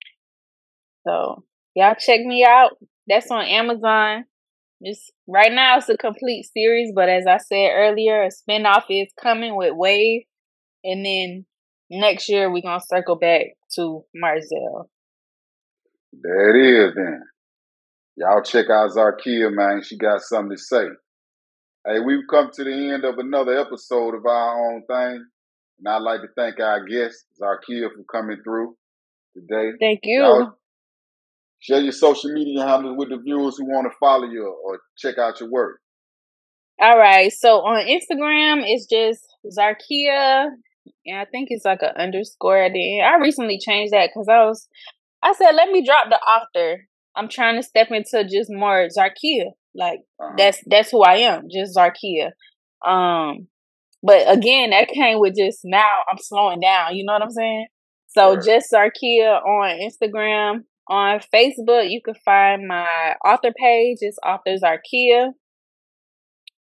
So 1.06 1.44
y'all 1.76 1.96
check 1.96 2.22
me 2.22 2.46
out. 2.46 2.78
That's 3.08 3.30
on 3.30 3.46
Amazon. 3.46 4.26
Just 4.84 5.12
right 5.28 5.52
now 5.52 5.78
it's 5.78 5.90
a 5.90 5.98
complete 5.98 6.46
series, 6.52 6.92
but 6.94 7.10
as 7.10 7.26
I 7.28 7.38
said 7.38 7.72
earlier, 7.74 8.24
a 8.24 8.30
spinoff 8.30 8.86
is 8.90 9.12
coming 9.22 9.56
with 9.56 9.74
Wave. 9.76 10.24
And 10.84 11.06
then 11.06 11.46
next 11.90 12.28
year 12.28 12.52
we're 12.52 12.62
gonna 12.62 12.82
circle 12.86 13.16
back 13.16 13.42
to 13.76 14.04
Marzell. 14.16 14.88
There 16.12 16.56
it 16.56 16.90
is 16.90 16.96
then. 16.96 17.22
Y'all 18.16 18.44
check 18.44 18.70
out 18.70 18.92
Zarkia, 18.92 19.54
man. 19.54 19.82
She 19.84 19.98
got 19.98 20.22
something 20.22 20.56
to 20.56 20.62
say. 20.62 20.86
Hey, 21.86 22.00
we've 22.00 22.24
come 22.30 22.50
to 22.54 22.63
the 22.63 22.93
end 22.93 23.04
of 23.04 23.17
another 23.17 23.60
episode 23.60 24.15
of 24.15 24.26
Our 24.26 24.74
Own 24.74 24.84
Thang. 24.89 25.26
And 25.80 25.88
I'd 25.88 26.02
like 26.02 26.22
to 26.22 26.28
thank 26.38 26.58
our 26.62 26.86
guest, 26.86 27.26
Zarkia, 27.41 27.89
for 27.89 28.06
coming 28.10 28.38
through 28.41 28.78
today. 29.36 29.72
Thank 29.82 30.00
you. 30.04 30.22
Y'all 30.22 30.54
share 31.60 31.82
your 31.82 31.91
social 31.91 32.32
media 32.32 32.65
handles 32.65 32.96
with 32.98 33.10
the 33.10 33.17
viewers 33.17 33.58
who 33.58 33.65
want 33.65 33.91
to 33.91 33.98
follow 34.00 34.30
you 34.30 34.56
or 34.65 34.80
check 34.98 35.17
out 35.17 35.41
your 35.41 35.52
work. 35.52 35.80
All 36.82 36.98
right. 36.98 37.34
So 37.34 37.58
on 37.58 37.86
Instagram, 37.86 38.63
it's 38.65 38.86
just 38.86 39.22
Zarkia. 39.46 40.48
And 41.06 41.17
I 41.17 41.26
think 41.26 41.50
it's 41.52 41.65
like 41.65 41.82
an 41.82 41.98
underscore 41.98 42.63
at 42.63 42.72
the 42.72 43.00
end. 43.00 43.06
I 43.06 43.17
recently 43.22 43.60
changed 43.60 43.91
that 43.91 44.10
because 44.13 44.30
I 44.30 44.46
was, 44.46 44.69
I 45.22 45.34
said, 45.34 45.52
let 45.52 45.69
me 45.69 45.86
drop 45.86 46.06
the 46.10 46.15
author. 46.15 46.88
I'm 47.13 47.28
trying 47.28 47.58
to 47.58 47.63
step 47.63 47.89
into 47.91 48.24
just 48.24 48.50
more 48.50 48.88
Zarkia. 48.88 49.52
Like 49.76 50.00
Uh-huh. 50.20 50.34
that's 50.38 50.60
that's 50.68 50.92
who 50.92 51.04
I 51.04 51.16
am, 51.18 51.48
just 51.52 51.76
Zarkia. 51.78 52.32
Um, 52.86 53.48
but 54.04 54.30
again, 54.32 54.72
that 54.72 54.90
came 54.90 55.20
with 55.20 55.36
just 55.38 55.62
now 55.64 55.90
I'm 56.12 56.18
slowing 56.20 56.60
down. 56.60 56.96
You 56.96 57.06
know 57.06 57.14
what 57.14 57.24
I'm 57.24 57.32
saying? 57.32 57.68
So 58.10 58.36
Right. 58.36 58.44
just 58.46 58.72
Zarkia 58.72 59.42
on 59.44 59.80
Instagram, 59.80 60.64
on 60.90 61.20
Facebook, 61.34 61.90
you 61.90 62.02
can 62.04 62.16
find 62.26 62.68
my 62.68 63.16
author 63.26 63.52
page. 63.58 63.98
It's 64.02 64.18
author 64.26 64.56
Zarkia. 64.58 65.32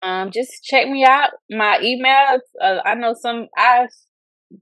Um, 0.02 0.32
just 0.32 0.63
check 0.63 0.88
me 0.88 1.04
out. 1.04 1.32
My 1.50 1.80
email. 1.82 2.39
Uh, 2.62 2.80
I 2.86 2.96
know 2.96 3.13
some. 3.20 3.48
I 3.58 3.88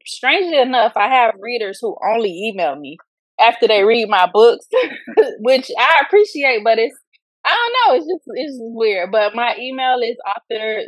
strangely 0.05 0.59
enough, 0.59 0.93
I 0.95 1.07
have 1.09 1.35
readers 1.39 1.79
who 1.81 1.97
only 2.07 2.29
email 2.49 2.75
me 2.75 2.97
after 3.39 3.67
they 3.67 3.83
read 3.83 4.07
my 4.09 4.29
books, 4.31 4.65
which 5.39 5.69
I 5.77 6.01
appreciate. 6.05 6.63
But 6.63 6.79
it's 6.79 6.95
I 7.53 7.55
don't 7.55 7.73
know. 7.75 7.97
It's 7.97 8.05
just 8.07 8.23
it's 8.35 8.53
just 8.53 8.61
weird. 8.63 9.11
But 9.11 9.35
my 9.35 9.55
email 9.59 9.99
is 10.01 10.17
author 10.27 10.79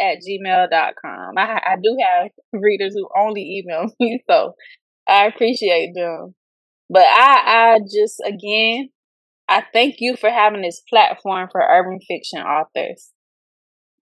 at 0.00 0.18
gmail.com. 0.22 1.34
I 1.36 1.60
I 1.66 1.76
do 1.82 1.96
have 2.00 2.30
readers 2.52 2.94
who 2.94 3.08
only 3.16 3.42
email 3.58 3.86
me, 4.00 4.22
so 4.30 4.54
I 5.08 5.26
appreciate 5.26 5.94
them. 5.94 6.34
But 6.88 7.04
I 7.04 7.42
I 7.46 7.78
just 7.80 8.20
again 8.24 8.90
I 9.48 9.64
thank 9.72 9.96
you 9.98 10.16
for 10.16 10.30
having 10.30 10.62
this 10.62 10.80
platform 10.88 11.48
for 11.50 11.60
urban 11.60 11.98
fiction 12.06 12.40
authors. 12.40 13.10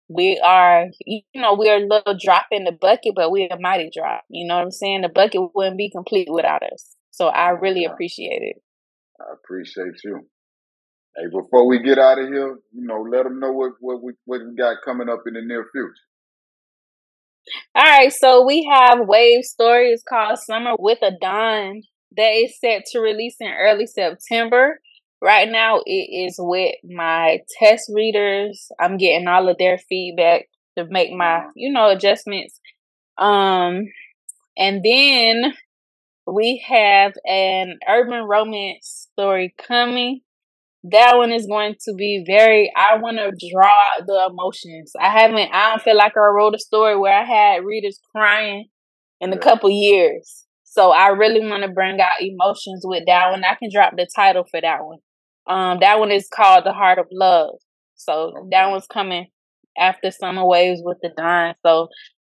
We 0.09 0.41
are, 0.45 0.87
you 1.07 1.23
know, 1.37 1.55
we 1.55 1.71
are 1.71 1.77
a 1.77 1.87
little 1.87 2.19
drop 2.21 2.47
in 2.51 2.65
the 2.65 2.73
bucket, 2.73 3.15
but 3.15 3.31
we're 3.31 3.49
a 3.49 3.61
mighty 3.61 3.91
drop. 3.97 4.25
You 4.29 4.47
know 4.49 4.57
what 4.57 4.65
I'm 4.65 4.71
saying? 4.73 5.03
The 5.03 5.09
bucket 5.09 5.41
wouldn't 5.55 5.79
be 5.79 5.89
complete 5.89 6.29
without 6.31 6.65
us. 6.65 6.97
So 7.13 7.29
I 7.29 7.51
really 7.51 7.85
appreciate 7.85 8.43
it. 8.43 8.57
I 9.21 9.25
appreciate 9.35 10.03
you. 10.05 10.27
Hey, 11.21 11.27
before 11.27 11.67
we 11.67 11.83
get 11.83 11.99
out 11.99 12.19
of 12.19 12.29
here, 12.29 12.59
you 12.73 12.87
know, 12.87 13.03
let 13.03 13.25
them 13.25 13.41
know 13.41 13.53
what, 13.53 13.73
what 13.81 14.03
we 14.03 14.13
what 14.25 14.41
we 14.41 14.57
got 14.57 14.77
coming 14.85 15.11
up 15.11 15.23
in 15.27 15.35
the 15.35 15.43
near 15.43 15.67
future. 15.71 15.93
All 17.75 17.85
right, 17.85 18.13
so 18.13 18.47
we 18.47 18.67
have 18.73 19.07
Wave 19.07 19.45
Stories 19.45 20.03
called 20.09 20.39
Summer 20.39 20.77
with 20.79 20.99
a 21.03 21.11
Dawn 21.21 21.83
that 22.17 22.31
is 22.31 22.59
set 22.59 22.85
to 22.93 23.01
release 23.01 23.37
in 23.39 23.49
early 23.49 23.87
September. 23.87 24.81
Right 25.21 25.51
now, 25.51 25.81
it 25.85 25.91
is 25.91 26.37
with 26.39 26.77
my 26.85 27.41
test 27.59 27.91
readers. 27.93 28.69
I'm 28.81 28.97
getting 28.97 29.29
all 29.29 29.49
of 29.49 29.59
their 29.59 29.77
feedback 29.77 30.47
to 30.79 30.87
make 30.89 31.13
my, 31.13 31.43
you 31.55 31.71
know, 31.71 31.91
adjustments. 31.91 32.59
Um, 33.19 33.85
and 34.57 34.83
then 34.83 35.53
we 36.27 36.65
have 36.67 37.13
an 37.27 37.79
urban 37.87 38.25
romance 38.25 39.09
story 39.13 39.55
coming. 39.59 40.23
That 40.85 41.17
one 41.17 41.31
is 41.31 41.47
going 41.47 41.77
to 41.85 41.95
be 41.95 42.25
very, 42.27 42.73
I 42.75 42.97
want 42.97 43.19
to 43.19 43.33
draw 43.53 43.75
the 44.07 44.31
emotions. 44.31 44.93
I 44.99 45.11
haven't, 45.11 45.51
I 45.53 45.71
don't 45.71 45.83
feel 45.83 45.97
like 45.97 46.17
I 46.17 46.21
wrote 46.21 46.55
a 46.55 46.59
story 46.59 46.99
where 46.99 47.13
I 47.13 47.25
had 47.25 47.65
readers 47.65 48.01
crying 48.15 48.69
in 49.21 49.33
a 49.33 49.39
couple 49.39 49.71
years. 49.71 50.47
So 50.65 50.91
I 50.91 51.09
really 51.09 51.47
want 51.47 51.65
to 51.65 51.69
bring 51.69 52.01
out 52.01 52.21
emotions 52.21 52.83
with 52.85 53.05
that 53.07 53.31
one. 53.31 53.45
I 53.45 53.57
can 53.57 53.71
drop 53.73 53.95
the 53.97 54.07
title 54.15 54.45
for 54.51 54.61
that 54.61 54.85
one. 54.85 54.99
Um, 55.47 55.81
that 55.81 55.99
one 55.99 56.13
is 56.13 56.29
called 56.33 56.65
The 56.65 56.73
Heart 56.73 56.99
of 56.99 57.07
Love. 57.11 57.57
So 57.97 58.33
that 58.51 58.71
one's 58.71 58.87
coming 58.87 59.27
after 59.79 60.11
summer 60.11 60.47
waves 60.47 60.81
with 60.83 60.99
the 61.03 61.11
Don. 61.17 61.55
So 61.67 61.89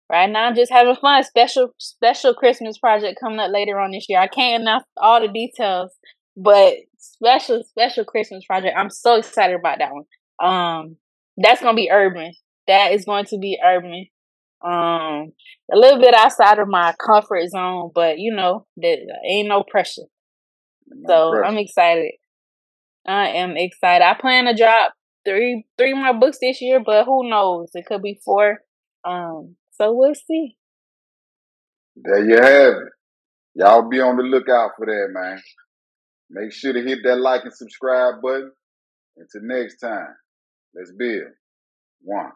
right 0.10 0.30
now 0.30 0.48
I'm 0.48 0.56
just 0.56 0.72
having 0.72 0.96
fun. 0.96 1.24
Special 1.24 1.70
special 1.78 2.34
Christmas 2.34 2.78
project 2.78 3.20
coming 3.22 3.40
up 3.40 3.52
later 3.52 3.80
on 3.80 3.92
this 3.92 4.08
year. 4.10 4.20
I 4.20 4.28
can't 4.28 4.64
announce 4.64 4.84
all 4.98 5.22
the 5.22 5.28
details, 5.28 5.92
but 6.36 6.74
special 7.02 7.64
special 7.64 8.06
Christmas 8.06 8.46
project. 8.46 8.78
I'm 8.78 8.90
so 8.90 9.16
excited 9.16 9.56
about 9.56 9.80
that 9.80 9.92
one. 9.92 10.06
Um, 10.42 10.98
that's 11.38 11.62
gonna 11.62 11.76
be 11.76 11.90
urban. 11.92 12.34
That 12.68 12.94
is 12.94 13.06
going 13.06 13.26
to 13.26 13.38
be 13.38 13.60
urban. 13.64 14.06
Um, 14.64 15.34
a 15.74 15.78
little 15.78 16.00
bit 16.00 16.14
outside 16.14 16.60
of 16.60 16.68
my 16.68 16.94
comfort 17.04 17.50
zone, 17.50 17.92
but 17.94 18.20
you 18.20 18.34
know, 18.34 18.68
there 18.78 18.98
ain't 19.28 19.50
no 19.50 19.64
pressure. 19.64 20.04
No 20.88 21.08
so 21.08 21.32
pressure. 21.32 21.46
I'm 21.46 21.58
excited. 21.58 22.12
I 23.08 23.30
am 23.30 23.58
excited. 23.58 24.06
I 24.06 24.14
plan 24.14 24.46
to 24.46 24.56
drop 24.56 24.94
three 25.26 25.66
three 25.78 25.94
more 25.94 26.14
books 26.14 26.38
this 26.40 26.62
year, 26.62 26.80
but 26.86 27.06
who 27.06 27.28
knows? 27.30 27.72
It 27.74 27.86
could 27.88 28.04
be 28.04 28.20
four. 28.24 28.60
Um, 29.04 29.56
so 29.72 29.94
we'll 29.94 30.14
see. 30.14 30.56
There 31.96 32.24
you 32.24 32.36
have 32.36 32.74
it. 32.74 32.94
Y'all 33.56 33.90
be 33.90 34.00
on 34.00 34.18
the 34.18 34.24
lookout 34.24 34.72
for 34.78 34.86
that, 34.86 35.08
man. 35.12 35.42
Make 36.32 36.54
sure 36.54 36.74
to 36.74 36.82
hit 36.82 37.00
that 37.04 37.18
like 37.18 37.44
and 37.44 37.54
subscribe 37.54 38.22
button. 38.22 38.52
Until 39.18 39.42
next 39.44 39.80
time, 39.80 40.16
let's 40.74 40.92
build. 40.98 41.24
One. 42.04 42.32